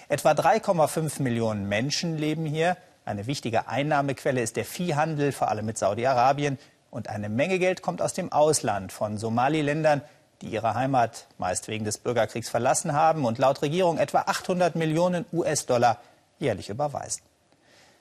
Etwa 0.09 0.33
3,5 0.33 1.23
Millionen 1.23 1.67
Menschen 1.67 2.19
leben 2.19 2.45
hier. 2.45 2.77
Eine 3.03 3.25
wichtige 3.25 3.67
Einnahmequelle 3.67 4.39
ist 4.39 4.55
der 4.55 4.63
Viehhandel, 4.63 5.31
vor 5.31 5.47
allem 5.47 5.65
mit 5.65 5.79
Saudi-Arabien. 5.79 6.59
Und 6.91 7.09
eine 7.09 7.29
Menge 7.29 7.57
Geld 7.57 7.81
kommt 7.81 7.99
aus 7.99 8.13
dem 8.13 8.31
Ausland, 8.31 8.91
von 8.91 9.17
Somaliländern, 9.17 10.03
die 10.43 10.49
ihre 10.49 10.75
Heimat 10.75 11.25
meist 11.39 11.67
wegen 11.67 11.83
des 11.83 11.97
Bürgerkriegs 11.97 12.47
verlassen 12.47 12.93
haben 12.93 13.25
und 13.25 13.39
laut 13.39 13.63
Regierung 13.63 13.97
etwa 13.97 14.19
800 14.27 14.75
Millionen 14.75 15.25
US-Dollar 15.33 15.97
jährlich 16.37 16.69
überweisen. 16.69 17.23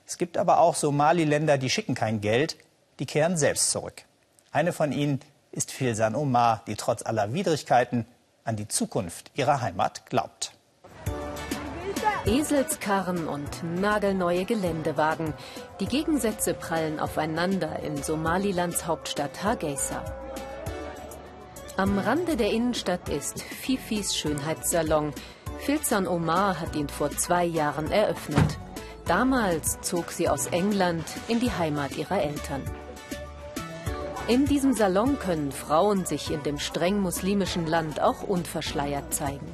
Es 0.05 0.19
gibt 0.19 0.37
aber 0.37 0.59
auch 0.59 0.75
Somaliländer, 0.75 1.57
die 1.57 1.71
schicken 1.71 1.95
kein 1.95 2.21
Geld, 2.21 2.57
die 2.99 3.07
kehren 3.07 3.37
selbst 3.37 3.71
zurück. 3.71 4.03
Eine 4.51 4.71
von 4.71 4.91
ihnen 4.91 5.19
ist 5.51 5.71
Filsan 5.71 6.13
Omar, 6.13 6.61
die 6.67 6.75
trotz 6.75 7.03
aller 7.03 7.33
Widrigkeiten 7.33 8.05
an 8.49 8.55
die 8.55 8.67
Zukunft 8.67 9.29
ihrer 9.35 9.61
Heimat 9.61 10.07
glaubt. 10.07 10.53
Eselskarren 12.25 13.27
und 13.27 13.63
nagelneue 13.79 14.43
Geländewagen. 14.43 15.35
Die 15.79 15.85
Gegensätze 15.85 16.55
prallen 16.55 16.99
aufeinander 16.99 17.79
in 17.83 18.01
Somalilands 18.01 18.87
Hauptstadt 18.87 19.43
Hargeisa. 19.43 20.03
Am 21.77 21.99
Rande 21.99 22.35
der 22.35 22.51
Innenstadt 22.51 23.07
ist 23.07 23.39
Fifis 23.39 24.17
Schönheitssalon. 24.17 25.13
Filzan 25.59 26.07
Omar 26.07 26.59
hat 26.59 26.75
ihn 26.75 26.89
vor 26.89 27.11
zwei 27.11 27.45
Jahren 27.45 27.91
eröffnet. 27.91 28.57
Damals 29.05 29.79
zog 29.81 30.11
sie 30.11 30.27
aus 30.27 30.47
England 30.47 31.05
in 31.27 31.39
die 31.39 31.51
Heimat 31.51 31.95
ihrer 31.97 32.21
Eltern. 32.21 32.63
In 34.29 34.45
diesem 34.45 34.73
Salon 34.73 35.17
können 35.17 35.51
Frauen 35.51 36.05
sich 36.05 36.29
in 36.29 36.43
dem 36.43 36.59
streng 36.59 37.01
muslimischen 37.01 37.65
Land 37.65 37.99
auch 37.99 38.21
unverschleiert 38.21 39.11
zeigen. 39.11 39.47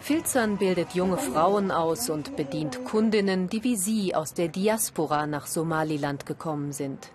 Filzan 0.00 0.58
bildet 0.58 0.92
junge 0.92 1.16
Frauen 1.16 1.70
aus 1.70 2.10
und 2.10 2.36
bedient 2.36 2.84
Kundinnen, 2.84 3.48
die 3.48 3.64
wie 3.64 3.76
sie 3.76 4.14
aus 4.14 4.34
der 4.34 4.48
Diaspora 4.48 5.26
nach 5.26 5.46
Somaliland 5.46 6.26
gekommen 6.26 6.72
sind. 6.72 7.08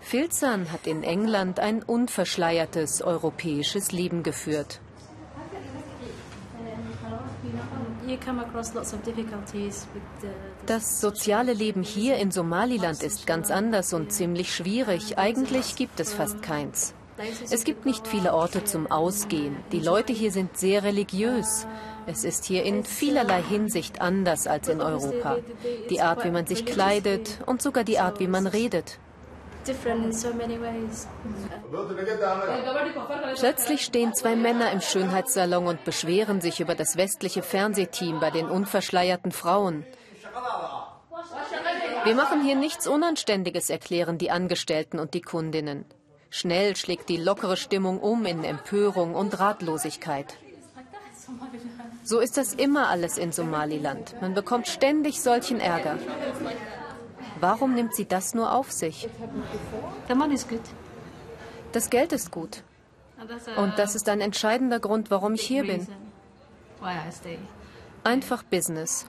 Filzan 0.00 0.70
hat 0.70 0.86
in 0.86 1.02
England 1.02 1.58
ein 1.58 1.82
unverschleiertes 1.82 3.00
europäisches 3.00 3.92
Leben 3.92 4.22
geführt. 4.22 4.80
Das 10.66 11.00
soziale 11.00 11.52
Leben 11.52 11.82
hier 11.82 12.16
in 12.16 12.30
Somaliland 12.30 13.02
ist 13.02 13.26
ganz 13.26 13.50
anders 13.50 13.92
und 13.92 14.12
ziemlich 14.12 14.54
schwierig. 14.54 15.18
Eigentlich 15.18 15.76
gibt 15.76 16.00
es 16.00 16.12
fast 16.12 16.42
keins. 16.42 16.94
Es 17.50 17.64
gibt 17.64 17.86
nicht 17.86 18.06
viele 18.06 18.34
Orte 18.34 18.64
zum 18.64 18.90
Ausgehen. 18.90 19.56
Die 19.72 19.80
Leute 19.80 20.12
hier 20.12 20.30
sind 20.30 20.56
sehr 20.58 20.82
religiös. 20.82 21.66
Es 22.06 22.24
ist 22.24 22.44
hier 22.44 22.62
in 22.64 22.84
vielerlei 22.84 23.42
Hinsicht 23.42 24.00
anders 24.00 24.46
als 24.46 24.68
in 24.68 24.80
Europa. 24.80 25.38
Die 25.90 26.00
Art, 26.00 26.24
wie 26.24 26.30
man 26.30 26.46
sich 26.46 26.66
kleidet 26.66 27.40
und 27.46 27.62
sogar 27.62 27.84
die 27.84 27.98
Art, 27.98 28.20
wie 28.20 28.28
man 28.28 28.46
redet. 28.46 28.98
Plötzlich 33.38 33.80
stehen 33.82 34.14
zwei 34.14 34.36
Männer 34.36 34.70
im 34.72 34.80
Schönheitssalon 34.80 35.66
und 35.66 35.84
beschweren 35.84 36.40
sich 36.40 36.60
über 36.60 36.74
das 36.74 36.96
westliche 36.96 37.42
Fernsehteam 37.42 38.20
bei 38.20 38.30
den 38.30 38.46
unverschleierten 38.46 39.32
Frauen. 39.32 39.84
Wir 42.04 42.14
machen 42.14 42.44
hier 42.44 42.54
nichts 42.54 42.86
Unanständiges, 42.86 43.68
erklären 43.68 44.18
die 44.18 44.30
Angestellten 44.30 45.00
und 45.00 45.14
die 45.14 45.22
Kundinnen. 45.22 45.84
Schnell 46.30 46.76
schlägt 46.76 47.08
die 47.08 47.16
lockere 47.16 47.56
Stimmung 47.56 47.98
um 47.98 48.26
in 48.26 48.44
Empörung 48.44 49.14
und 49.14 49.38
Ratlosigkeit. 49.38 50.36
So 52.04 52.20
ist 52.20 52.36
das 52.36 52.54
immer 52.54 52.88
alles 52.88 53.18
in 53.18 53.32
Somaliland. 53.32 54.14
Man 54.20 54.34
bekommt 54.34 54.68
ständig 54.68 55.20
solchen 55.20 55.58
Ärger. 55.58 55.98
Warum 57.40 57.74
nimmt 57.74 57.94
sie 57.94 58.06
das 58.06 58.34
nur 58.34 58.52
auf 58.52 58.72
sich? 58.72 59.08
Das 61.72 61.90
Geld 61.90 62.12
ist 62.12 62.30
gut. 62.30 62.62
Und 63.56 63.78
das 63.78 63.94
ist 63.94 64.08
ein 64.08 64.20
entscheidender 64.20 64.80
Grund, 64.80 65.10
warum 65.10 65.34
ich 65.34 65.42
hier 65.42 65.64
bin. 65.64 65.86
Einfach 68.04 68.42
Business. 68.44 69.06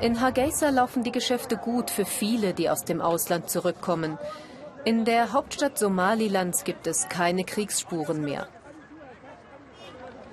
In 0.00 0.20
Hargeisa 0.20 0.70
laufen 0.70 1.02
die 1.02 1.12
Geschäfte 1.12 1.56
gut 1.56 1.90
für 1.90 2.04
viele, 2.04 2.54
die 2.54 2.70
aus 2.70 2.84
dem 2.84 3.00
Ausland 3.00 3.50
zurückkommen. 3.50 4.18
In 4.84 5.04
der 5.04 5.32
Hauptstadt 5.32 5.76
Somalilands 5.78 6.64
gibt 6.64 6.86
es 6.86 7.08
keine 7.08 7.44
Kriegsspuren 7.44 8.24
mehr. 8.24 8.48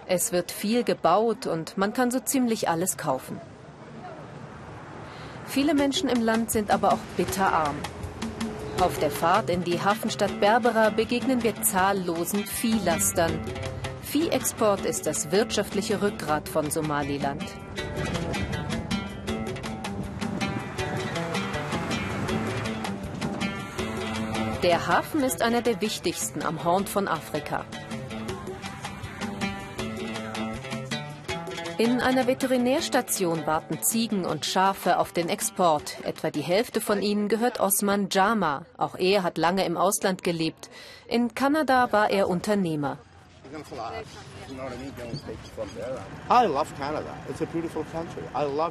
Es 0.08 0.32
wird 0.32 0.52
viel 0.52 0.84
gebaut 0.84 1.48
und 1.48 1.78
man 1.78 1.93
kann 1.93 2.12
so 2.12 2.19
ziemlich 2.19 2.69
alles 2.69 2.95
kaufen. 2.95 3.41
Viele 5.48 5.74
Menschen 5.74 6.10
im 6.10 6.22
Land 6.22 6.52
sind 6.52 6.72
aber 6.72 6.94
auch 6.94 7.00
bitterarm. 7.18 7.76
Auf 8.82 9.00
der 9.00 9.12
Fahrt 9.12 9.50
in 9.50 9.64
die 9.64 9.82
Hafenstadt 9.82 10.40
Berbera 10.42 10.90
begegnen 10.90 11.44
wir 11.44 11.62
zahllosen 11.62 12.46
Viehlastern. 12.46 13.40
Viehexport 14.02 14.86
ist 14.86 15.08
das 15.08 15.32
wirtschaftliche 15.32 16.02
Rückgrat 16.02 16.50
von 16.50 16.70
Somaliland. 16.70 17.44
Der 24.62 24.88
Hafen 24.88 25.22
ist 25.22 25.42
einer 25.42 25.62
der 25.62 25.80
wichtigsten 25.80 26.42
am 26.42 26.64
Horn 26.64 26.88
von 26.88 27.08
Afrika. 27.08 27.66
In 31.78 32.00
einer 32.00 32.26
Veterinärstation 32.26 33.46
warten 33.46 33.84
Ziegen 33.84 34.24
und 34.24 34.46
Schafe 34.46 34.98
auf 34.98 35.12
den 35.12 35.28
Export. 35.28 35.98
Etwa 36.04 36.32
die 36.32 36.42
Hälfte 36.42 36.80
von 36.80 37.02
ihnen 37.02 37.28
gehört 37.28 37.60
Osman 37.60 38.08
Jama. 38.10 38.66
Auch 38.78 38.96
er 38.96 39.24
hat 39.24 39.38
lange 39.38 39.66
im 39.66 39.76
Ausland 39.76 40.24
gelebt. 40.24 40.70
In 41.10 41.36
Kanada 41.36 41.92
war 41.92 42.10
er 42.10 42.30
Unternehmer. 42.30 42.98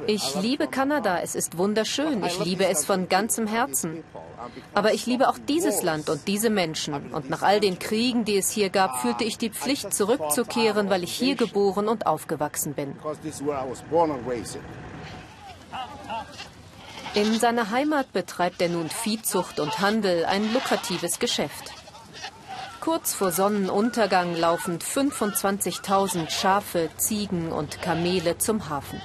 Ich 0.07 0.35
liebe 0.35 0.67
Kanada, 0.67 1.19
es 1.19 1.35
ist 1.35 1.57
wunderschön, 1.57 2.23
ich 2.23 2.39
liebe 2.39 2.65
es 2.67 2.85
von 2.85 3.09
ganzem 3.09 3.47
Herzen. 3.47 4.03
Aber 4.73 4.93
ich 4.93 5.05
liebe 5.05 5.29
auch 5.29 5.37
dieses 5.47 5.81
Land 5.81 6.09
und 6.09 6.27
diese 6.27 6.49
Menschen. 6.49 7.13
Und 7.13 7.29
nach 7.29 7.41
all 7.41 7.59
den 7.59 7.79
Kriegen, 7.79 8.25
die 8.25 8.37
es 8.37 8.49
hier 8.49 8.69
gab, 8.69 9.01
fühlte 9.01 9.23
ich 9.23 9.37
die 9.37 9.49
Pflicht, 9.49 9.93
zurückzukehren, 9.93 10.89
weil 10.89 11.03
ich 11.03 11.13
hier 11.13 11.35
geboren 11.35 11.87
und 11.87 12.05
aufgewachsen 12.05 12.73
bin. 12.73 12.95
In 17.15 17.39
seiner 17.39 17.71
Heimat 17.71 18.11
betreibt 18.11 18.61
er 18.61 18.69
nun 18.69 18.89
Viehzucht 18.89 19.59
und 19.59 19.79
Handel, 19.79 20.25
ein 20.25 20.51
lukratives 20.53 21.17
Geschäft. 21.17 21.71
Kurz 22.85 23.15
vor 23.15 23.31
Sonnenuntergang 23.31 24.35
laufen 24.35 24.77
25.000 24.77 26.29
Schafe, 26.29 26.91
Ziegen 26.97 27.51
und 27.51 27.81
Kamele 27.81 28.37
zum 28.37 28.69
Hafen. 28.69 29.01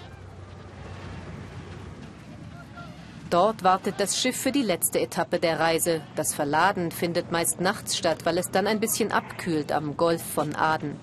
Dort 3.30 3.64
wartet 3.64 3.94
das 3.96 4.18
Schiff 4.18 4.36
für 4.36 4.52
die 4.52 4.60
letzte 4.60 5.00
Etappe 5.00 5.38
der 5.38 5.60
Reise. 5.60 6.02
Das 6.14 6.34
Verladen 6.34 6.90
findet 6.90 7.32
meist 7.32 7.62
nachts 7.62 7.96
statt, 7.96 8.26
weil 8.26 8.36
es 8.36 8.50
dann 8.50 8.66
ein 8.66 8.80
bisschen 8.80 9.12
abkühlt 9.12 9.72
am 9.72 9.96
Golf 9.96 10.22
von 10.22 10.54
Aden. 10.54 11.00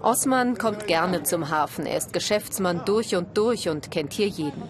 Osman 0.00 0.56
kommt 0.56 0.86
gerne 0.86 1.24
zum 1.24 1.50
Hafen. 1.50 1.84
Er 1.84 1.98
ist 1.98 2.14
Geschäftsmann 2.14 2.86
durch 2.86 3.16
und 3.16 3.36
durch 3.36 3.68
und 3.68 3.90
kennt 3.90 4.14
hier 4.14 4.28
jeden. 4.28 4.62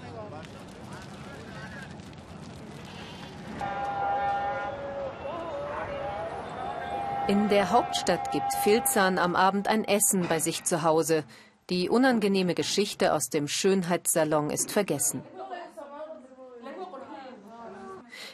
In 7.28 7.50
der 7.50 7.70
Hauptstadt 7.70 8.32
gibt 8.32 8.54
Filzan 8.64 9.18
am 9.18 9.36
Abend 9.36 9.68
ein 9.68 9.84
Essen 9.84 10.26
bei 10.28 10.40
sich 10.40 10.64
zu 10.64 10.82
Hause. 10.82 11.24
Die 11.68 11.90
unangenehme 11.90 12.54
Geschichte 12.54 13.12
aus 13.12 13.28
dem 13.28 13.48
Schönheitssalon 13.48 14.48
ist 14.48 14.70
vergessen. 14.70 15.22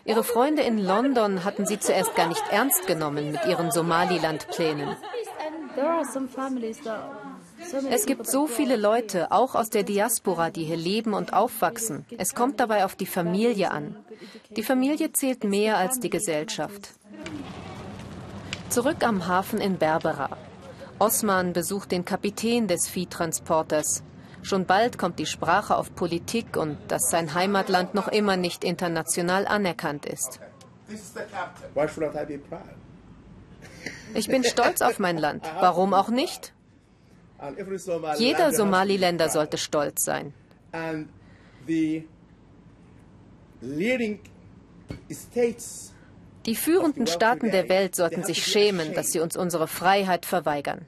Ihre 0.04 0.22
Freunde 0.22 0.62
in 0.62 0.78
London 0.78 1.42
hatten 1.42 1.66
sie 1.66 1.80
zuerst 1.80 2.14
gar 2.14 2.28
nicht 2.28 2.44
ernst 2.52 2.87
genommen 2.87 3.33
mit 3.33 3.44
ihren 3.46 3.72
Somaliland-Plänen. 3.72 4.96
Es 7.90 8.07
gibt 8.07 8.28
so 8.28 8.46
viele 8.46 8.76
Leute, 8.76 9.33
auch 9.33 9.57
aus 9.57 9.70
der 9.70 9.83
Diaspora, 9.83 10.50
die 10.50 10.64
hier 10.64 10.76
leben 10.76 11.14
und 11.14 11.33
aufwachsen. 11.33 12.07
Es 12.16 12.37
kommt 12.37 12.61
dabei 12.61 12.85
auf 12.85 12.94
die 12.94 13.07
Familie 13.07 13.72
an. 13.72 13.96
Die 14.50 14.62
Familie 14.62 15.12
zählt 15.12 15.42
mehr 15.42 15.78
als 15.78 15.98
die 15.98 16.11
Gesellschaft. 16.11 16.90
Zurück 18.74 19.04
am 19.04 19.28
Hafen 19.28 19.60
in 19.60 19.78
Berbera. 19.78 20.37
Osman 20.98 21.52
besucht 21.52 21.92
den 21.92 22.04
Kapitän 22.04 22.66
des 22.66 22.88
Viehtransporters. 22.88 24.02
Schon 24.42 24.66
bald 24.66 24.98
kommt 24.98 25.20
die 25.20 25.26
Sprache 25.26 25.76
auf 25.76 25.94
Politik 25.94 26.56
und 26.56 26.76
dass 26.88 27.08
sein 27.08 27.34
Heimatland 27.34 27.94
noch 27.94 28.08
immer 28.08 28.37
nicht 28.37 28.64
international 28.64 29.46
anerkannt 29.46 30.06
ist. 30.06 30.40
Ich 34.12 34.26
bin 34.26 34.42
stolz 34.42 34.82
auf 34.82 34.98
mein 34.98 35.18
Land. 35.18 35.44
Warum 35.60 35.94
auch 35.94 36.08
nicht? 36.08 36.52
Jeder 38.18 38.52
Somaliländer 38.52 39.28
sollte 39.28 39.56
stolz 39.56 40.02
sein. 40.02 40.34
Die 46.46 46.57
führenden 46.57 47.07
Staaten 47.07 47.50
der 47.50 47.70
Welt 47.70 47.96
sollten 47.96 48.22
sich 48.22 48.44
schämen, 48.44 48.92
dass 48.92 49.12
sie 49.12 49.20
uns 49.20 49.35
unsere 49.35 49.66
Freiheit 49.66 50.26
verweigern. 50.26 50.85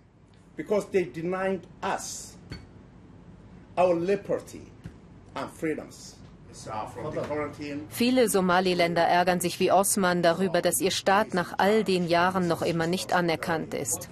Viele 7.89 8.29
Somaliländer 8.29 9.03
ärgern 9.03 9.41
sich 9.41 9.61
wie 9.61 9.73
Osman 9.73 10.23
darüber, 10.23 10.61
dass 10.61 10.81
ihr 10.81 10.91
Staat 10.91 11.33
nach 11.33 11.55
all 11.59 11.85
den 11.85 12.07
Jahren 12.07 12.49
noch 12.49 12.61
immer 12.61 12.87
nicht 12.87 13.15
anerkannt 13.15 13.73
ist. 13.73 14.11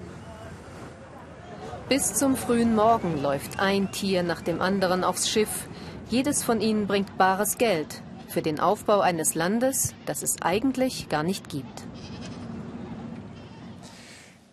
Bis 1.90 2.14
zum 2.14 2.36
frühen 2.36 2.74
Morgen 2.74 3.20
läuft 3.20 3.60
ein 3.60 3.92
Tier 3.92 4.22
nach 4.22 4.40
dem 4.40 4.62
anderen 4.62 5.04
aufs 5.04 5.28
Schiff. 5.28 5.68
Jedes 6.08 6.42
von 6.42 6.62
ihnen 6.62 6.86
bringt 6.86 7.18
bares 7.18 7.58
Geld 7.58 8.02
für 8.34 8.42
den 8.42 8.58
Aufbau 8.58 9.00
eines 9.00 9.36
Landes, 9.36 9.94
das 10.06 10.24
es 10.24 10.42
eigentlich 10.42 11.08
gar 11.08 11.22
nicht 11.22 11.48
gibt. 11.48 11.84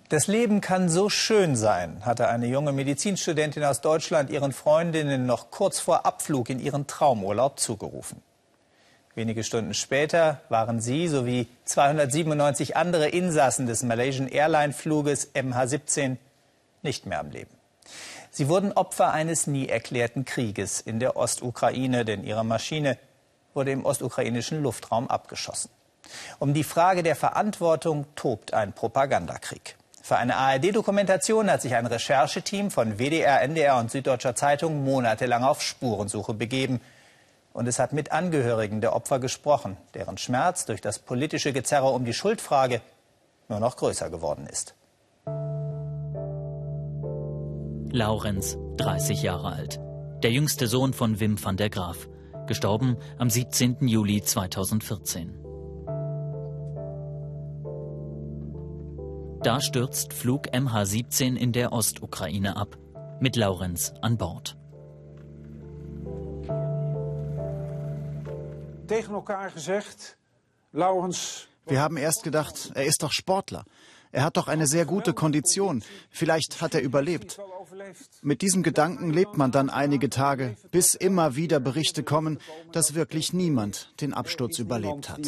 Das 0.08 0.28
Leben 0.28 0.62
kann 0.62 0.88
so 0.88 1.10
schön 1.10 1.56
sein, 1.56 2.06
hatte 2.06 2.28
eine 2.28 2.46
junge 2.46 2.74
Medizinstudentin 2.74 3.64
aus 3.64 3.82
Deutschland 3.82 4.30
ihren 4.30 4.52
Freundinnen 4.52 5.26
noch 5.26 5.50
kurz 5.50 5.80
vor 5.80 6.06
Abflug 6.06 6.52
in 6.52 6.60
ihren 6.60 6.86
Traumurlaub 6.86 7.60
zugerufen. 7.60 8.22
Wenige 9.16 9.44
Stunden 9.44 9.74
später 9.74 10.42
waren 10.50 10.80
sie 10.80 11.08
sowie 11.08 11.48
297 11.66 12.78
andere 12.78 13.08
Insassen 13.08 13.66
des 13.66 13.82
Malaysian 13.82 14.28
Airline 14.28 14.74
Fluges 14.74 15.34
MH17 15.34 16.18
nicht 16.84 17.08
mehr 17.08 17.20
am 17.20 17.32
Leben. 17.32 17.56
Sie 18.30 18.48
wurden 18.48 18.74
Opfer 18.74 19.12
eines 19.12 19.48
nie 19.48 19.68
erklärten 19.68 20.24
Krieges 20.24 20.82
in 20.82 21.00
der 21.00 21.18
Ostukraine, 21.18 22.06
denn 22.06 22.24
ihre 22.24 22.46
Maschine 22.46 22.98
wurde 23.54 23.72
im 23.72 23.86
ostukrainischen 23.86 24.62
Luftraum 24.62 25.08
abgeschossen. 25.08 25.70
Um 26.40 26.54
die 26.54 26.64
Frage 26.64 27.04
der 27.04 27.16
Verantwortung 27.16 28.06
tobt 28.16 28.54
ein 28.54 28.74
Propagandakrieg. 28.74 29.76
Für 30.02 30.18
eine 30.18 30.36
ARD-Dokumentation 30.36 31.50
hat 31.50 31.62
sich 31.62 31.76
ein 31.76 31.86
Rechercheteam 31.86 32.72
von 32.72 32.98
WDR, 32.98 33.42
NDR 33.42 33.78
und 33.78 33.92
Süddeutscher 33.92 34.36
Zeitung 34.36 34.84
monatelang 34.84 35.44
auf 35.44 35.62
Spurensuche 35.62 36.34
begeben. 36.34 36.82
Und 37.54 37.68
es 37.68 37.80
hat 37.80 37.94
mit 37.94 38.12
Angehörigen 38.12 38.82
der 38.82 38.96
Opfer 38.96 39.20
gesprochen, 39.20 39.78
deren 39.94 40.18
Schmerz 40.18 40.66
durch 40.66 40.82
das 40.82 41.00
politische 41.00 41.54
Gezerre 41.54 41.90
um 41.90 42.04
die 42.06 42.14
Schuldfrage 42.14 42.82
nur 43.48 43.60
noch 43.60 43.78
größer 43.78 44.10
geworden 44.10 44.48
ist. 44.48 44.74
Laurenz, 47.94 48.58
30 48.78 49.22
Jahre 49.22 49.52
alt. 49.52 49.80
Der 50.24 50.32
jüngste 50.32 50.68
Sohn 50.68 50.94
von 50.94 51.20
Wim 51.20 51.44
van 51.44 51.58
der 51.58 51.70
Graaf 51.70 52.08
gestorben 52.48 52.98
am 53.18 53.30
17. 53.30 53.88
Juli 53.88 54.22
2014. 54.22 55.38
Da 59.44 59.60
stürzt 59.60 60.14
Flug 60.14 60.50
MH17 60.50 61.36
in 61.36 61.52
der 61.52 61.74
Ostukraine 61.74 62.58
ab, 62.58 62.78
mit 63.20 63.36
Laurenz 63.36 63.92
an 64.02 64.18
Bord. 64.18 64.56
Wir 71.66 71.82
haben 71.82 71.98
erst 71.98 72.24
gedacht, 72.24 72.72
er 72.76 72.86
ist 72.86 73.02
doch 73.02 73.12
Sportler. 73.12 73.64
Er 74.12 74.24
hat 74.24 74.38
doch 74.38 74.48
eine 74.48 74.68
sehr 74.68 74.86
gute 74.86 75.14
Kondition. 75.14 75.84
Vielleicht 76.10 76.62
hat 76.62 76.76
er 76.76 76.82
überlebt. 76.82 77.40
Mit 78.22 78.42
diesem 78.42 78.64
Gedanken 78.64 79.12
lebt 79.12 79.38
man 79.38 79.52
dann 79.52 79.70
einige 79.70 80.10
Tage, 80.10 80.56
bis 80.72 80.94
immer 80.94 81.36
wieder 81.36 81.60
Berichte 81.60 82.04
kommen, 82.04 82.40
dass 82.72 82.96
wirklich 82.96 83.34
niemand 83.34 83.94
den 84.02 84.14
Absturz 84.14 84.60
überlebt 84.60 85.10
hat. 85.10 85.20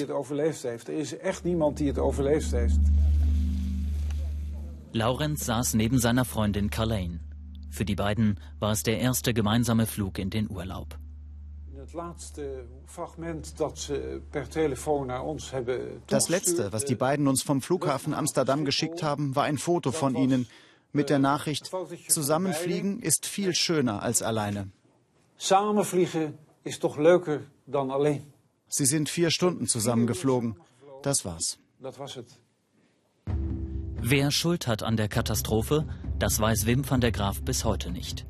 Laurenz 4.96 5.46
saß 5.46 5.74
neben 5.74 5.98
seiner 5.98 6.26
Freundin 6.26 6.70
Carlane. 6.70 7.20
Für 7.72 7.86
die 7.86 7.96
beiden 7.96 8.40
war 8.60 8.72
es 8.72 8.84
der 8.84 9.00
erste 9.00 9.34
gemeinsame 9.34 9.88
Flug 9.88 10.20
in 10.20 10.30
den 10.30 10.50
Urlaub. 10.52 11.00
Das 16.08 16.30
letzte, 16.30 16.72
was 16.72 16.86
die 16.86 16.96
beiden 16.96 17.28
uns 17.28 17.42
vom 17.42 17.62
Flughafen 17.62 18.14
Amsterdam 18.14 18.66
geschickt 18.66 19.04
haben, 19.04 19.36
war 19.36 19.44
ein 19.46 19.58
Foto 19.58 19.92
von 19.92 20.16
ihnen, 20.16 20.48
mit 20.94 21.10
der 21.10 21.20
Nachricht, 21.20 21.70
zusammenfliegen 22.08 23.02
ist 23.02 23.26
viel 23.26 23.54
schöner 23.54 24.02
als 24.02 24.22
alleine. 24.22 24.70
Samenvliegen 25.38 26.38
ist 26.64 26.84
doch 26.84 26.98
leuker 26.98 27.42
dan 27.66 27.92
alleen. 27.92 28.32
Sie 28.68 28.86
sind 28.86 29.10
vier 29.10 29.30
Stunden 29.30 29.68
zusammengeflogen. 29.68 30.56
Das 31.02 31.26
war's. 31.26 31.60
Wer 34.02 34.32
Schuld 34.32 34.68
hat 34.68 34.84
an 34.84 34.98
der 34.98 35.08
Katastrophe, 35.08 35.86
das 36.20 36.40
weiß 36.40 36.66
Wim 36.66 36.90
van 36.90 37.02
der 37.02 37.12
Graaf 37.12 37.42
bis 37.42 37.66
heute 37.66 37.92
nicht. 37.92 38.26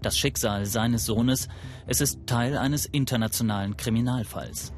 Das 0.00 0.18
Schicksal 0.18 0.66
seines 0.66 1.06
Sohnes, 1.06 1.48
es 1.86 2.00
ist 2.00 2.26
Teil 2.26 2.56
eines 2.58 2.86
internationalen 2.86 3.76
Kriminalfalls. 3.76 4.72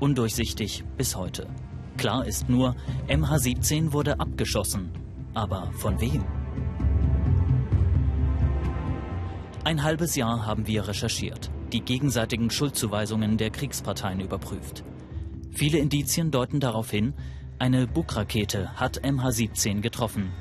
Undurchsichtig 0.00 0.84
bis 0.96 1.16
heute. 1.16 1.48
Klar 1.96 2.26
ist 2.26 2.48
nur, 2.48 2.74
MH17 3.08 3.92
wurde 3.92 4.18
abgeschossen. 4.18 4.90
Aber 5.34 5.70
von 5.74 6.00
wem? 6.00 6.24
Ein 9.64 9.84
halbes 9.84 10.16
Jahr 10.16 10.44
haben 10.44 10.66
wir 10.66 10.88
recherchiert, 10.88 11.48
die 11.72 11.82
gegenseitigen 11.82 12.50
Schuldzuweisungen 12.50 13.36
der 13.36 13.50
Kriegsparteien 13.50 14.18
überprüft. 14.18 14.82
Viele 15.52 15.78
Indizien 15.78 16.32
deuten 16.32 16.58
darauf 16.58 16.90
hin, 16.90 17.14
eine 17.60 17.86
Bug-Rakete 17.86 18.72
hat 18.74 19.04
MH17 19.04 19.80
getroffen. 19.80 20.32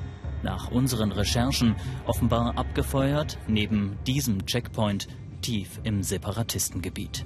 Nach 0.42 0.72
unseren 0.72 1.12
Recherchen 1.12 1.76
offenbar 2.08 2.58
abgefeuert 2.58 3.38
neben 3.48 4.00
diesem 4.08 4.44
Checkpoint 4.48 5.08
tief 5.44 5.80
im 5.84 6.02
Separatistengebiet. 6.02 7.24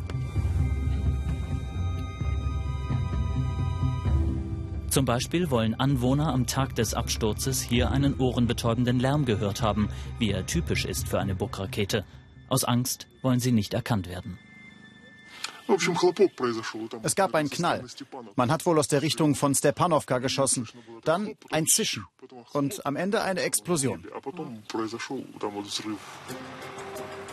Zum 4.95 5.03
Beispiel 5.03 5.51
wollen 5.51 5.77
Anwohner 5.77 6.31
am 6.31 6.47
Tag 6.47 6.73
des 6.75 6.93
Absturzes 6.93 7.61
hier 7.61 7.91
einen 7.91 8.17
ohrenbetäubenden 8.17 8.97
Lärm 8.97 9.25
gehört 9.25 9.61
haben, 9.61 9.89
wie 10.19 10.31
er 10.31 10.45
typisch 10.45 10.85
ist 10.85 11.09
für 11.09 11.19
eine 11.19 11.35
Buckrakete. 11.35 12.05
Aus 12.47 12.63
Angst 12.63 13.05
wollen 13.21 13.41
sie 13.41 13.51
nicht 13.51 13.73
erkannt 13.73 14.07
werden. 14.07 14.39
Es 17.03 17.15
gab 17.17 17.35
einen 17.35 17.49
Knall. 17.49 17.83
Man 18.37 18.49
hat 18.49 18.65
wohl 18.65 18.79
aus 18.79 18.87
der 18.87 19.01
Richtung 19.01 19.35
von 19.35 19.53
Stepanovka 19.53 20.19
geschossen. 20.19 20.65
Dann 21.03 21.35
ein 21.51 21.65
Zischen 21.65 22.05
und 22.53 22.85
am 22.85 22.95
Ende 22.95 23.21
eine 23.21 23.41
Explosion. 23.41 24.07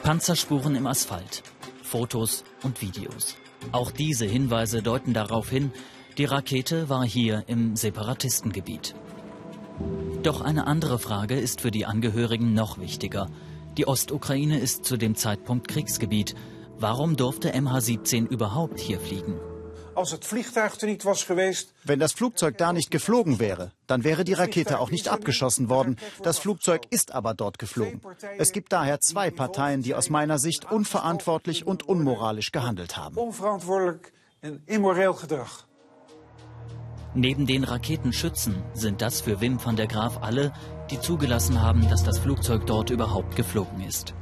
Panzerspuren 0.02 0.74
im 0.74 0.88
Asphalt, 0.88 1.44
Fotos 1.84 2.42
und 2.64 2.82
Videos. 2.82 3.36
Auch 3.70 3.92
diese 3.92 4.26
Hinweise 4.26 4.82
deuten 4.82 5.14
darauf 5.14 5.48
hin, 5.48 5.70
die 6.18 6.24
Rakete 6.24 6.88
war 6.88 7.04
hier 7.04 7.44
im 7.46 7.76
Separatistengebiet. 7.76 8.94
Doch 10.22 10.40
eine 10.40 10.66
andere 10.66 10.98
Frage 10.98 11.38
ist 11.38 11.60
für 11.60 11.70
die 11.70 11.86
Angehörigen 11.86 12.54
noch 12.54 12.78
wichtiger. 12.78 13.28
Die 13.76 13.88
Ostukraine 13.88 14.58
ist 14.58 14.84
zu 14.84 14.96
dem 14.96 15.14
Zeitpunkt 15.14 15.68
Kriegsgebiet. 15.68 16.34
Warum 16.78 17.16
durfte 17.16 17.54
MH17 17.54 18.28
überhaupt 18.28 18.78
hier 18.78 19.00
fliegen? 19.00 19.40
Wenn 21.84 21.98
das 21.98 22.12
Flugzeug 22.12 22.56
da 22.58 22.72
nicht 22.72 22.90
geflogen 22.90 23.38
wäre, 23.38 23.72
dann 23.86 24.04
wäre 24.04 24.24
die 24.24 24.32
Rakete 24.32 24.78
auch 24.78 24.90
nicht 24.90 25.08
abgeschossen 25.08 25.68
worden. 25.68 25.96
Das 26.22 26.38
Flugzeug 26.38 26.82
ist 26.90 27.12
aber 27.14 27.34
dort 27.34 27.58
geflogen. 27.58 28.00
Es 28.38 28.52
gibt 28.52 28.72
daher 28.72 29.00
zwei 29.00 29.30
Parteien, 29.30 29.82
die 29.82 29.94
aus 29.94 30.08
meiner 30.08 30.38
Sicht 30.38 30.70
unverantwortlich 30.70 31.66
und 31.66 31.88
unmoralisch 31.88 32.52
gehandelt 32.52 32.96
haben. 32.96 33.16
Neben 37.14 37.46
den 37.46 37.64
Raketenschützen 37.64 38.62
sind 38.72 39.02
das 39.02 39.20
für 39.20 39.40
Wim 39.42 39.62
van 39.62 39.76
der 39.76 39.86
Graaf 39.86 40.22
alle, 40.22 40.52
die 40.90 40.98
zugelassen 40.98 41.60
haben, 41.60 41.86
dass 41.90 42.02
das 42.02 42.18
Flugzeug 42.18 42.66
dort 42.66 42.88
überhaupt 42.88 43.36
geflogen 43.36 43.82
ist. 43.82 44.14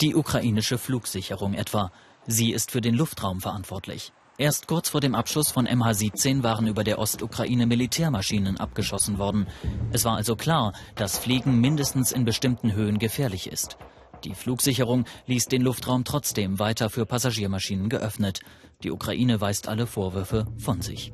Die 0.00 0.16
ukrainische 0.16 0.76
Flugsicherung 0.76 1.54
etwa. 1.54 1.92
Sie 2.26 2.52
ist 2.52 2.72
für 2.72 2.80
den 2.80 2.94
Luftraum 2.94 3.40
verantwortlich. 3.40 4.12
Erst 4.38 4.66
kurz 4.66 4.88
vor 4.88 5.00
dem 5.00 5.14
Abschuss 5.14 5.50
von 5.50 5.68
MH17 5.68 6.42
waren 6.42 6.66
über 6.66 6.82
der 6.82 6.98
Ostukraine 6.98 7.66
Militärmaschinen 7.66 8.58
abgeschossen 8.58 9.18
worden. 9.18 9.46
Es 9.92 10.04
war 10.04 10.16
also 10.16 10.34
klar, 10.34 10.72
dass 10.96 11.18
Fliegen 11.18 11.60
mindestens 11.60 12.10
in 12.10 12.24
bestimmten 12.24 12.72
Höhen 12.72 12.98
gefährlich 12.98 13.46
ist. 13.52 13.76
Die 14.24 14.34
Flugsicherung 14.34 15.04
ließ 15.26 15.46
den 15.46 15.62
Luftraum 15.62 16.04
trotzdem 16.04 16.58
weiter 16.58 16.90
für 16.90 17.06
Passagiermaschinen 17.06 17.88
geöffnet. 17.88 18.40
Die 18.82 18.90
Ukraine 18.90 19.40
weist 19.40 19.68
alle 19.68 19.86
Vorwürfe 19.86 20.46
von 20.58 20.80
sich. 20.80 21.12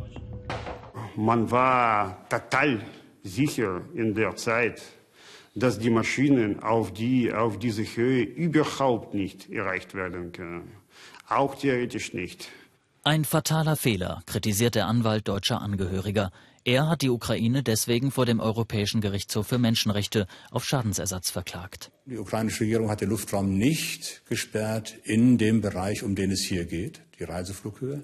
Man 1.16 1.50
war 1.50 2.28
total 2.28 2.84
sicher 3.22 3.80
in 3.94 4.14
der 4.14 4.36
Zeit, 4.36 4.82
dass 5.54 5.78
die 5.78 5.88
Maschinen 5.88 6.62
auf, 6.62 6.92
die, 6.92 7.32
auf 7.32 7.58
diese 7.58 7.82
Höhe 7.82 8.22
überhaupt 8.22 9.14
nicht 9.14 9.50
erreicht 9.50 9.94
werden 9.94 10.32
können. 10.32 10.70
Auch 11.28 11.54
theoretisch 11.54 12.12
nicht. 12.12 12.48
Ein 13.02 13.24
fataler 13.24 13.76
Fehler, 13.76 14.22
kritisiert 14.26 14.74
der 14.74 14.86
Anwalt 14.86 15.26
deutscher 15.28 15.62
Angehöriger. 15.62 16.32
Er 16.64 16.88
hat 16.88 17.00
die 17.00 17.10
Ukraine 17.10 17.62
deswegen 17.62 18.10
vor 18.10 18.26
dem 18.26 18.40
Europäischen 18.40 19.00
Gerichtshof 19.00 19.46
für 19.46 19.58
Menschenrechte 19.58 20.26
auf 20.50 20.64
Schadensersatz 20.64 21.30
verklagt. 21.30 21.92
Die 22.04 22.18
ukrainische 22.18 22.62
Regierung 22.62 22.90
hat 22.90 23.00
den 23.00 23.08
Luftraum 23.08 23.56
nicht 23.56 24.22
gesperrt 24.28 24.96
in 25.04 25.38
dem 25.38 25.62
Bereich, 25.62 26.02
um 26.02 26.14
den 26.14 26.30
es 26.30 26.42
hier 26.42 26.66
geht, 26.66 27.00
die 27.18 27.24
Reiseflughöhe. 27.24 28.02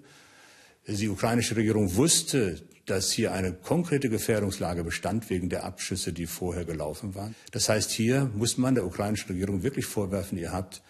Die 0.86 1.08
ukrainische 1.08 1.56
Regierung 1.56 1.94
wusste, 1.96 2.62
dass 2.86 3.12
hier 3.12 3.32
eine 3.32 3.52
konkrete 3.52 4.08
Gefährdungslage 4.08 4.84
bestand 4.84 5.30
wegen 5.30 5.48
der 5.48 5.64
Abschüsse, 5.64 6.12
die 6.12 6.26
vorher 6.26 6.64
gelaufen 6.64 7.14
waren. 7.14 7.34
Das 7.52 7.68
heißt, 7.68 7.90
hier 7.90 8.30
muss 8.34 8.58
man 8.58 8.74
der 8.74 8.84
ukrainischen 8.84 9.28
Regierung 9.28 9.62
wirklich 9.62 9.86
vorwerfen, 9.86 10.38
ihr 10.38 10.52
habt 10.52 10.82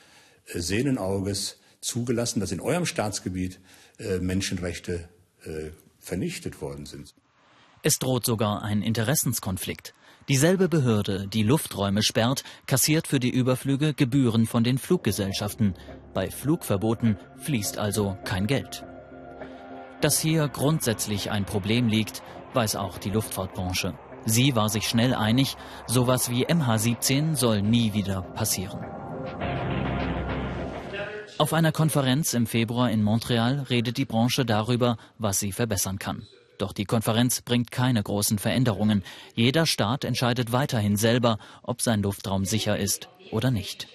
äh, 0.47 0.61
sehenden 0.61 0.99
Auges 0.99 1.59
zugelassen, 1.81 2.41
dass 2.41 2.53
in 2.53 2.61
eurem 2.61 2.87
Staatsgebiet 2.87 3.61
äh, 3.99 4.19
Menschenrechte 4.19 5.09
äh, 5.45 5.71
vernichtet 5.99 6.61
worden 6.61 6.87
sind. 6.87 7.15
Es 7.83 7.99
droht 7.99 8.25
sogar 8.25 8.63
ein 8.63 8.83
Interessenskonflikt. 8.83 9.95
Dieselbe 10.29 10.69
Behörde, 10.69 11.27
die 11.27 11.43
Lufträume 11.43 12.03
sperrt, 12.03 12.45
kassiert 12.67 13.09
für 13.09 13.19
die 13.19 13.31
Überflüge 13.31 13.93
Gebühren 13.93 14.47
von 14.47 14.63
den 14.63 14.79
Fluggesellschaften. 14.79 15.75
Bei 16.15 16.31
Flugverboten 16.31 17.19
fließt 17.39 17.79
also 17.79 18.17
kein 18.25 18.47
Geld. 18.47 18.85
Dass 20.03 20.19
hier 20.19 20.49
grundsätzlich 20.49 21.31
ein 21.31 21.45
Problem 21.45 21.87
liegt, 21.87 22.25
weiß 22.55 22.75
auch 22.75 22.99
die 22.99 23.11
Luftfahrtbranche. 23.11 23.95
Sie 24.25 24.57
war 24.57 24.69
sich 24.69 24.89
schnell 24.89 25.15
einig, 25.15 25.57
sowas 25.87 26.29
wie 26.29 26.45
MH17 26.45 27.37
soll 27.37 27.63
nie 27.63 27.93
wieder 27.93 28.23
passieren. 28.23 28.85
Auf 31.39 31.53
einer 31.53 31.71
Konferenz 31.71 32.35
im 32.35 32.49
Februar 32.49 32.91
in 32.91 33.05
Montreal 33.05 33.61
redet 33.71 33.97
die 33.97 34.05
Branche 34.05 34.45
darüber, 34.45 34.97
was 35.19 35.39
sie 35.39 35.53
verbessern 35.53 36.01
kann. 36.01 36.27
Doch 36.59 36.73
die 36.73 36.85
Konferenz 36.85 37.41
bringt 37.41 37.71
keine 37.71 38.03
großen 38.03 38.41
Veränderungen. 38.41 39.05
Jeder 39.37 39.67
Staat 39.67 40.05
entscheidet 40.05 40.51
weiterhin 40.51 40.97
selber, 40.97 41.39
ob 41.63 41.81
sein 41.81 42.03
Luftraum 42.03 42.45
sicher 42.45 42.77
ist 42.77 43.09
oder 43.31 43.53
nicht. 43.53 43.87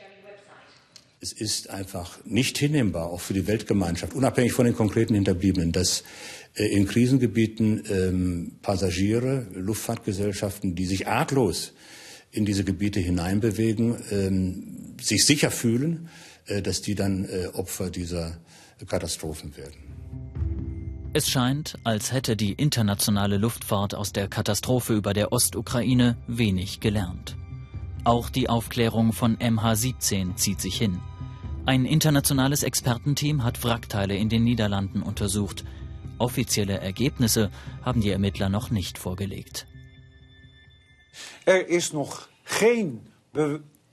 Es 1.19 1.33
ist 1.33 1.71
einfach 1.71 2.19
nicht 2.25 2.59
hinnehmbar, 2.59 3.07
auch 3.07 3.21
für 3.21 3.33
die 3.33 3.47
Weltgemeinschaft, 3.47 4.13
unabhängig 4.13 4.53
von 4.53 4.65
den 4.65 4.75
konkreten 4.75 5.15
Hinterbliebenen, 5.15 5.71
dass 5.71 6.03
äh, 6.53 6.65
in 6.65 6.87
Krisengebieten 6.87 7.83
ähm, 7.89 8.51
Passagiere, 8.61 9.47
Luftfahrtgesellschaften, 9.53 10.75
die 10.75 10.85
sich 10.85 11.07
arglos 11.07 11.73
in 12.31 12.45
diese 12.45 12.63
Gebiete 12.63 12.99
hineinbewegen, 12.99 13.97
ähm, 14.11 14.95
sich 15.01 15.25
sicher 15.25 15.49
fühlen, 15.49 16.09
äh, 16.45 16.61
dass 16.61 16.81
die 16.81 16.93
dann 16.93 17.25
äh, 17.25 17.47
Opfer 17.53 17.89
dieser 17.89 18.37
Katastrophen 18.87 19.57
werden. 19.57 19.87
Es 21.13 21.27
scheint, 21.29 21.79
als 21.83 22.11
hätte 22.11 22.35
die 22.35 22.53
internationale 22.53 23.37
Luftfahrt 23.37 23.95
aus 23.95 24.13
der 24.13 24.27
Katastrophe 24.27 24.93
über 24.93 25.13
der 25.15 25.31
Ostukraine 25.31 26.15
wenig 26.27 26.79
gelernt. 26.79 27.35
Auch 28.07 28.29
die 28.29 28.47
Aufklärung 28.47 29.11
von 29.11 29.35
MH17 29.35 30.37
zieht 30.37 30.61
sich 30.61 30.77
hin. 30.77 31.01
Ein 31.65 31.83
internationales 31.83 32.63
Expertenteam 32.63 33.43
hat 33.43 33.65
Wrackteile 33.65 34.15
in 34.15 34.29
den 34.29 34.45
Niederlanden 34.45 35.01
untersucht. 35.03 35.65
Offizielle 36.17 36.79
Ergebnisse 36.79 37.51
haben 37.83 37.99
die 37.99 38.09
Ermittler 38.09 38.47
noch 38.47 38.69
nicht 38.69 38.97
vorgelegt. 38.97 39.67
Er 41.43 41.67
ist 41.67 41.93
noch 41.93 42.29
geen 42.61 43.01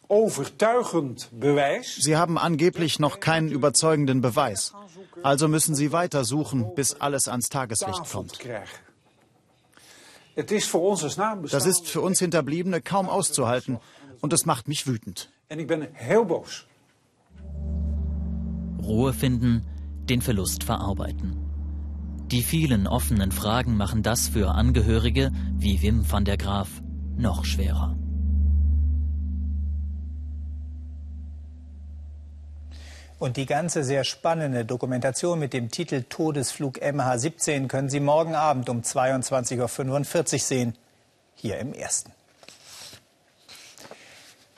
overtuigend 0.07 1.31
Beweis. 1.33 1.97
Sie 1.97 2.17
haben 2.17 2.39
angeblich 2.39 3.01
noch 3.01 3.19
keinen 3.19 3.51
überzeugenden 3.51 4.21
Beweis. 4.21 4.75
Also 5.25 5.49
müssen 5.49 5.75
Sie 5.75 5.91
weiter 5.91 6.25
suchen, 6.25 6.73
bis 6.77 6.95
alles 6.95 7.27
ans 7.27 7.49
Tageslicht 7.49 8.09
kommt. 8.13 8.39
Das 10.37 11.67
ist 11.67 11.89
für 11.89 12.01
uns 12.01 12.19
Hinterbliebene 12.21 12.81
kaum 12.81 13.09
auszuhalten 13.09 13.81
und 14.21 14.33
es 14.33 14.47
macht 14.47 14.69
mich 14.69 14.87
wütend. 14.87 15.31
Ruhe 18.83 19.13
finden, 19.13 19.67
den 20.09 20.21
Verlust 20.21 20.65
verarbeiten. 20.65 21.37
Die 22.31 22.43
vielen 22.43 22.87
offenen 22.87 23.33
Fragen 23.33 23.77
machen 23.77 24.03
das 24.03 24.29
für 24.29 24.51
Angehörige 24.51 25.31
wie 25.57 25.83
Wim 25.83 26.11
van 26.11 26.25
der 26.25 26.37
Graaf 26.37 26.83
noch 27.17 27.45
schwerer. 27.45 27.97
Und 33.19 33.37
die 33.37 33.47
ganze 33.47 33.85
sehr 33.85 34.05
spannende 34.05 34.65
Dokumentation 34.65 35.39
mit 35.39 35.53
dem 35.53 35.71
Titel 35.71 36.03
Todesflug 36.09 36.83
MH17 36.83 37.69
können 37.69 37.89
Sie 37.89 38.01
morgen 38.01 38.35
Abend 38.35 38.69
um 38.69 38.81
22.45 38.81 40.33
Uhr 40.33 40.39
sehen, 40.41 40.75
hier 41.35 41.59
im 41.59 41.73
Ersten. 41.73 42.14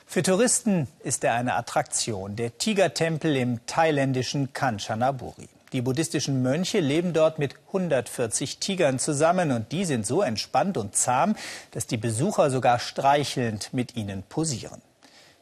Für 0.09 0.23
Touristen 0.23 0.87
ist 1.03 1.25
er 1.25 1.33
eine 1.33 1.55
Attraktion, 1.55 2.37
der 2.37 2.57
Tigertempel 2.57 3.35
im 3.35 3.65
thailändischen 3.65 4.53
Kanchanaburi. 4.53 5.49
Die 5.73 5.81
buddhistischen 5.81 6.41
Mönche 6.41 6.79
leben 6.79 7.11
dort 7.11 7.39
mit 7.39 7.55
140 7.67 8.59
Tigern 8.59 8.99
zusammen 8.99 9.51
und 9.51 9.73
die 9.73 9.83
sind 9.83 10.07
so 10.07 10.21
entspannt 10.21 10.77
und 10.77 10.95
zahm, 10.95 11.35
dass 11.71 11.87
die 11.87 11.97
Besucher 11.97 12.49
sogar 12.49 12.79
streichelnd 12.79 13.73
mit 13.73 13.97
ihnen 13.97 14.23
posieren. 14.23 14.81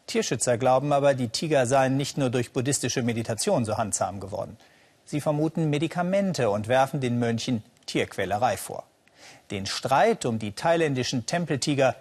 Tierschützer 0.08 0.58
glauben 0.58 0.94
aber, 0.94 1.14
die 1.14 1.30
Tiger 1.30 1.68
seien 1.68 1.96
nicht 1.96 2.18
nur 2.18 2.32
durch 2.32 2.52
buddhistische 2.52 3.04
Meditation 3.04 3.66
so 3.66 3.78
handsam 3.78 4.20
geworden. 4.20 4.58
Sie 5.06 5.22
vermuten 5.22 5.70
Medikamente 5.70 6.50
und 6.50 6.68
werfen 6.68 7.02
den 7.02 7.20
Mönchen 7.20 7.62
Tierquälerei 7.86 8.58
vor. 8.58 8.84
Den 9.52 9.68
Streit 9.68 10.26
um 10.26 10.40
die 10.40 10.54
thailändischen 10.54 11.28
Tempeltiger 11.28 11.96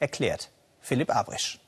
erklärt 0.00 0.50
Philipp 0.82 1.16
Abrisch. 1.16 1.58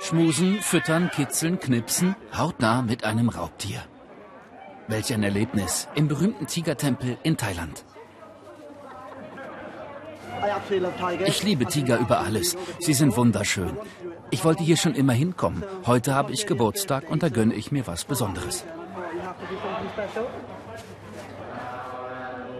Schmusen, 0.00 0.60
füttern, 0.60 1.10
kitzeln, 1.10 1.58
knipsen, 1.58 2.16
hautnah 2.36 2.82
mit 2.82 3.04
einem 3.04 3.28
Raubtier. 3.28 3.82
Welch 4.86 5.12
ein 5.12 5.22
Erlebnis 5.22 5.88
im 5.94 6.08
berühmten 6.08 6.46
Tigertempel 6.46 7.18
in 7.22 7.36
Thailand. 7.36 7.84
Ich 11.26 11.42
liebe 11.42 11.66
Tiger 11.66 11.98
über 11.98 12.20
alles. 12.20 12.56
Sie 12.78 12.94
sind 12.94 13.16
wunderschön. 13.16 13.76
Ich 14.30 14.44
wollte 14.44 14.62
hier 14.62 14.76
schon 14.76 14.94
immer 14.94 15.12
hinkommen. 15.12 15.64
Heute 15.86 16.14
habe 16.14 16.32
ich 16.32 16.46
Geburtstag 16.46 17.10
und 17.10 17.22
da 17.22 17.28
gönne 17.28 17.54
ich 17.54 17.72
mir 17.72 17.86
was 17.86 18.04
Besonderes. 18.04 18.64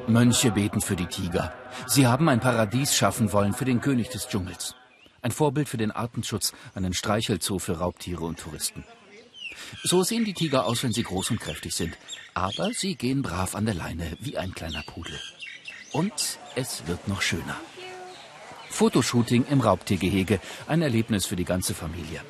Mönche 0.07 0.51
beten 0.51 0.81
für 0.81 0.97
die 0.97 1.07
Tiger. 1.07 1.53
Sie 1.87 2.07
haben 2.07 2.29
ein 2.29 2.41
Paradies 2.41 2.95
schaffen 2.95 3.33
wollen 3.33 3.53
für 3.53 3.65
den 3.65 3.81
König 3.81 4.09
des 4.09 4.29
Dschungels. 4.29 4.75
Ein 5.21 5.33
Vorbild 5.33 5.69
für 5.69 5.77
den 5.77 5.91
Artenschutz, 5.91 6.53
einen 6.75 6.95
Streichelzoo 6.95 7.59
für 7.59 7.79
Raubtiere 7.79 8.25
und 8.25 8.39
Touristen. 8.39 8.85
So 9.83 10.03
sehen 10.05 10.25
die 10.25 10.35
Tiger 10.35 10.67
aus, 10.67 10.83
wenn 10.85 10.93
sie 10.93 11.03
groß 11.03 11.33
und 11.33 11.41
kräftig 11.41 11.75
sind. 11.75 11.97
Aber 12.35 12.73
sie 12.73 12.95
gehen 12.95 13.23
brav 13.23 13.57
an 13.57 13.67
der 13.67 13.75
Leine 13.75 14.17
wie 14.21 14.39
ein 14.39 14.55
kleiner 14.55 14.83
Pudel. 14.83 15.19
Und 15.93 16.39
es 16.55 16.87
wird 16.87 17.09
noch 17.09 17.23
schöner. 17.23 17.57
Fotoshooting 18.71 19.47
im 19.51 19.61
Raubtiergehege, 19.61 20.41
ein 20.69 20.83
Erlebnis 20.83 21.27
für 21.27 21.37
die 21.37 21.45
ganze 21.45 21.75
Familie. 21.75 22.21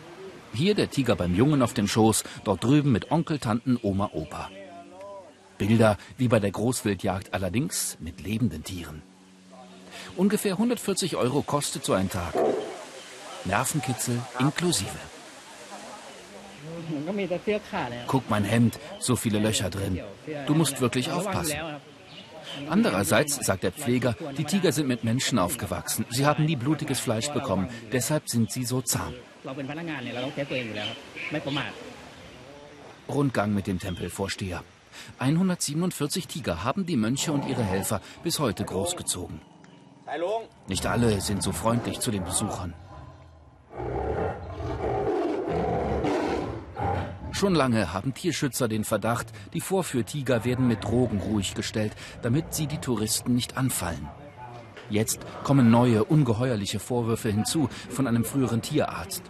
Hier 0.54 0.74
der 0.74 0.90
Tiger 0.90 1.14
beim 1.14 1.34
Jungen 1.34 1.60
auf 1.60 1.74
dem 1.74 1.88
Schoß, 1.88 2.24
dort 2.44 2.64
drüben 2.64 2.92
mit 2.92 3.10
Onkel, 3.10 3.38
Tanten, 3.38 3.78
Oma, 3.82 4.10
Opa. 4.14 4.50
Bilder 5.58 5.98
wie 6.16 6.28
bei 6.28 6.40
der 6.40 6.52
Großwildjagd, 6.52 7.34
allerdings 7.34 7.98
mit 8.00 8.22
lebenden 8.22 8.64
Tieren. 8.64 9.02
Ungefähr 10.16 10.52
140 10.52 11.16
Euro 11.16 11.42
kostet 11.42 11.84
so 11.84 11.92
ein 11.92 12.08
Tag. 12.08 12.34
Nervenkitzel 13.44 14.20
inklusive. 14.38 14.98
Guck 18.06 18.28
mein 18.30 18.44
Hemd, 18.44 18.78
so 18.98 19.16
viele 19.16 19.38
Löcher 19.38 19.70
drin. 19.70 20.00
Du 20.46 20.54
musst 20.54 20.80
wirklich 20.80 21.10
aufpassen. 21.10 21.56
Andererseits, 22.68 23.36
sagt 23.36 23.62
der 23.62 23.72
Pfleger, 23.72 24.16
die 24.36 24.44
Tiger 24.44 24.72
sind 24.72 24.88
mit 24.88 25.04
Menschen 25.04 25.38
aufgewachsen. 25.38 26.06
Sie 26.10 26.26
haben 26.26 26.44
nie 26.44 26.56
blutiges 26.56 27.00
Fleisch 27.00 27.28
bekommen. 27.28 27.68
Deshalb 27.92 28.28
sind 28.28 28.50
sie 28.50 28.64
so 28.64 28.80
zahm. 28.80 29.14
Rundgang 33.08 33.54
mit 33.54 33.66
dem 33.66 33.78
Tempelvorsteher. 33.78 34.62
147 35.18 36.26
Tiger 36.26 36.64
haben 36.64 36.86
die 36.86 36.96
Mönche 36.96 37.32
und 37.32 37.46
ihre 37.48 37.62
Helfer 37.62 38.00
bis 38.24 38.38
heute 38.38 38.64
großgezogen. 38.64 39.40
Nicht 40.66 40.86
alle 40.86 41.20
sind 41.20 41.42
so 41.42 41.52
freundlich 41.52 42.00
zu 42.00 42.10
den 42.10 42.24
Besuchern. 42.24 42.74
Schon 47.38 47.54
lange 47.54 47.92
haben 47.92 48.14
Tierschützer 48.14 48.66
den 48.66 48.82
Verdacht, 48.82 49.28
die 49.54 49.60
Vorführtiger 49.60 50.44
werden 50.44 50.66
mit 50.66 50.82
Drogen 50.82 51.20
ruhig 51.20 51.54
gestellt, 51.54 51.92
damit 52.20 52.52
sie 52.52 52.66
die 52.66 52.78
Touristen 52.78 53.34
nicht 53.36 53.56
anfallen. 53.56 54.08
Jetzt 54.90 55.20
kommen 55.44 55.70
neue, 55.70 56.02
ungeheuerliche 56.02 56.80
Vorwürfe 56.80 57.30
hinzu 57.30 57.68
von 57.90 58.08
einem 58.08 58.24
früheren 58.24 58.60
Tierarzt. 58.60 59.22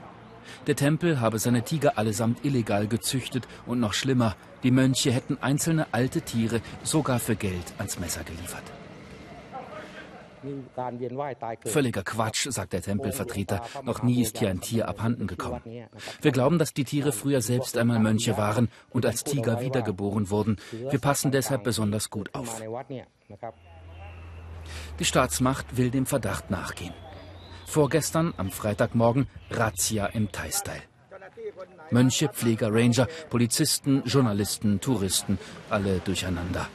Der 0.67 0.77
Tempel 0.77 1.21
habe 1.21 1.39
seine 1.39 1.63
Tiger 1.65 1.99
allesamt 1.99 2.47
illegal 2.47 2.87
gezüchtet 2.87 3.47
und 3.67 3.79
noch 3.79 3.93
schlimmer, 3.93 4.37
die 4.63 4.71
Mönche 4.71 5.13
hätten 5.13 5.37
einzelne 5.43 5.89
alte 5.93 6.23
Tiere 6.23 6.63
sogar 6.83 7.19
für 7.19 7.37
Geld 7.37 7.75
ans 7.77 7.99
Messer 7.99 8.25
geliefert. 8.25 8.65
Völliger 11.65 12.03
Quatsch, 12.03 12.49
sagt 12.51 12.73
der 12.73 12.83
Tempelvertreter. 12.83 13.63
Noch 13.85 14.03
nie 14.03 14.23
ist 14.23 14.39
hier 14.39 14.51
ein 14.51 14.61
Tier 14.61 14.89
abhanden 14.89 15.27
gekommen. 15.27 15.63
Wir 16.21 16.33
glauben, 16.33 16.59
dass 16.59 16.75
die 16.75 16.85
Tiere 16.85 17.13
früher 17.13 17.41
selbst 17.41 17.77
einmal 17.77 17.99
Mönche 17.99 18.37
waren 18.37 18.69
und 18.91 19.07
als 19.07 19.25
Tiger 19.25 19.61
wiedergeboren 19.61 20.31
wurden. 20.31 20.57
Wir 20.73 20.99
passen 20.99 21.31
deshalb 21.31 21.65
besonders 21.65 22.11
gut 22.11 22.35
auf. 22.35 22.63
Die 24.99 25.05
Staatsmacht 25.05 25.77
will 25.77 25.91
dem 25.91 26.07
Verdacht 26.07 26.51
nachgehen. 26.51 26.95
Vorgestern, 27.67 28.35
am 28.37 28.51
Freitagmorgen, 28.51 29.29
Razzia 29.51 30.07
im 30.07 30.33
Thai-Style. 30.33 30.83
Mönche, 31.91 32.29
Pfleger, 32.29 32.73
Ranger, 32.73 33.07
Polizisten, 33.31 34.03
Journalisten, 34.05 34.81
Touristen, 34.81 35.39
alle 35.71 35.99
durcheinander. 36.01 36.69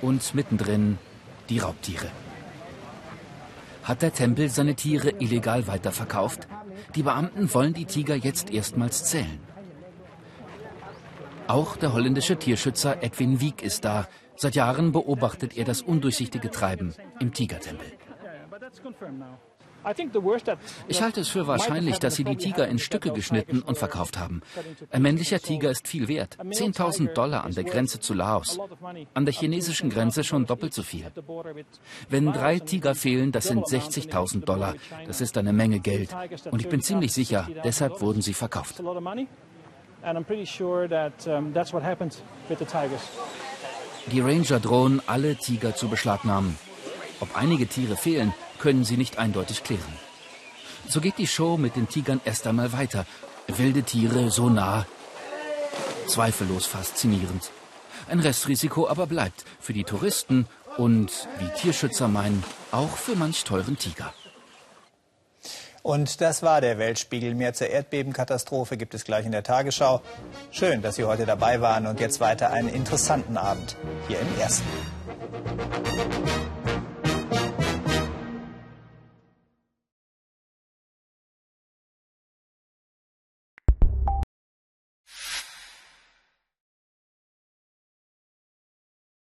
Und 0.00 0.34
mittendrin 0.34 0.98
die 1.48 1.58
Raubtiere. 1.58 2.10
Hat 3.84 4.00
der 4.00 4.14
Tempel 4.14 4.48
seine 4.48 4.74
Tiere 4.74 5.10
illegal 5.18 5.66
weiterverkauft? 5.66 6.48
Die 6.94 7.02
Beamten 7.02 7.52
wollen 7.52 7.74
die 7.74 7.84
Tiger 7.84 8.16
jetzt 8.16 8.50
erstmals 8.50 9.04
zählen. 9.04 9.40
Auch 11.46 11.76
der 11.76 11.92
holländische 11.92 12.38
Tierschützer 12.38 13.02
Edwin 13.02 13.40
Wieck 13.40 13.62
ist 13.62 13.84
da. 13.84 14.08
Seit 14.36 14.54
Jahren 14.54 14.92
beobachtet 14.92 15.58
er 15.58 15.66
das 15.66 15.82
undurchsichtige 15.82 16.50
Treiben 16.50 16.94
im 17.20 17.34
Tigertempel. 17.34 17.86
Ich 20.88 21.02
halte 21.02 21.20
es 21.20 21.28
für 21.28 21.46
wahrscheinlich, 21.46 21.98
dass 21.98 22.14
sie 22.14 22.24
die 22.24 22.36
Tiger 22.36 22.66
in 22.66 22.78
Stücke 22.78 23.12
geschnitten 23.12 23.60
und 23.60 23.76
verkauft 23.76 24.18
haben. 24.18 24.40
Ein 24.90 25.02
männlicher 25.02 25.38
Tiger 25.40 25.70
ist 25.70 25.86
viel 25.86 26.08
wert. 26.08 26.38
10.000 26.38 27.12
Dollar 27.12 27.44
an 27.44 27.52
der 27.52 27.64
Grenze 27.64 28.00
zu 28.00 28.14
Laos. 28.14 28.58
An 29.12 29.26
der 29.26 29.34
chinesischen 29.34 29.90
Grenze 29.90 30.24
schon 30.24 30.46
doppelt 30.46 30.72
so 30.72 30.82
viel. 30.82 31.10
Wenn 32.08 32.32
drei 32.32 32.58
Tiger 32.60 32.94
fehlen, 32.94 33.30
das 33.30 33.44
sind 33.44 33.66
60.000 33.66 34.44
Dollar. 34.44 34.74
Das 35.06 35.20
ist 35.20 35.36
eine 35.36 35.52
Menge 35.52 35.80
Geld. 35.80 36.16
Und 36.50 36.62
ich 36.62 36.68
bin 36.68 36.80
ziemlich 36.80 37.12
sicher, 37.12 37.48
deshalb 37.62 38.00
wurden 38.00 38.22
sie 38.22 38.34
verkauft. 38.34 38.82
Die 44.12 44.20
Ranger 44.20 44.60
drohen, 44.60 45.02
alle 45.06 45.36
Tiger 45.36 45.74
zu 45.74 45.88
beschlagnahmen. 45.88 46.58
Ob 47.20 47.36
einige 47.36 47.66
Tiere 47.66 47.96
fehlen, 47.96 48.34
können 48.64 48.84
sie 48.84 48.96
nicht 48.96 49.18
eindeutig 49.18 49.62
klären. 49.62 49.94
So 50.88 51.02
geht 51.02 51.18
die 51.18 51.26
Show 51.26 51.58
mit 51.58 51.76
den 51.76 51.86
Tigern 51.86 52.22
erst 52.24 52.46
einmal 52.46 52.72
weiter. 52.72 53.04
Wilde 53.46 53.82
Tiere 53.82 54.30
so 54.30 54.48
nah. 54.48 54.86
Zweifellos 56.06 56.64
faszinierend. 56.64 57.50
Ein 58.08 58.20
Restrisiko 58.20 58.88
aber 58.88 59.06
bleibt 59.06 59.44
für 59.60 59.74
die 59.74 59.84
Touristen 59.84 60.46
und, 60.78 61.28
wie 61.40 61.60
Tierschützer 61.60 62.08
meinen, 62.08 62.42
auch 62.72 62.96
für 62.96 63.16
manch 63.16 63.44
teuren 63.44 63.76
Tiger. 63.76 64.14
Und 65.82 66.22
das 66.22 66.42
war 66.42 66.62
der 66.62 66.78
Weltspiegel. 66.78 67.34
Mehr 67.34 67.52
zur 67.52 67.66
Erdbebenkatastrophe 67.66 68.78
gibt 68.78 68.94
es 68.94 69.04
gleich 69.04 69.26
in 69.26 69.32
der 69.32 69.42
Tagesschau. 69.42 70.00
Schön, 70.50 70.80
dass 70.80 70.96
Sie 70.96 71.04
heute 71.04 71.26
dabei 71.26 71.60
waren 71.60 71.86
und 71.86 72.00
jetzt 72.00 72.18
weiter 72.18 72.50
einen 72.50 72.70
interessanten 72.70 73.36
Abend 73.36 73.76
hier 74.08 74.20
im 74.20 74.40
Ersten. 74.40 74.64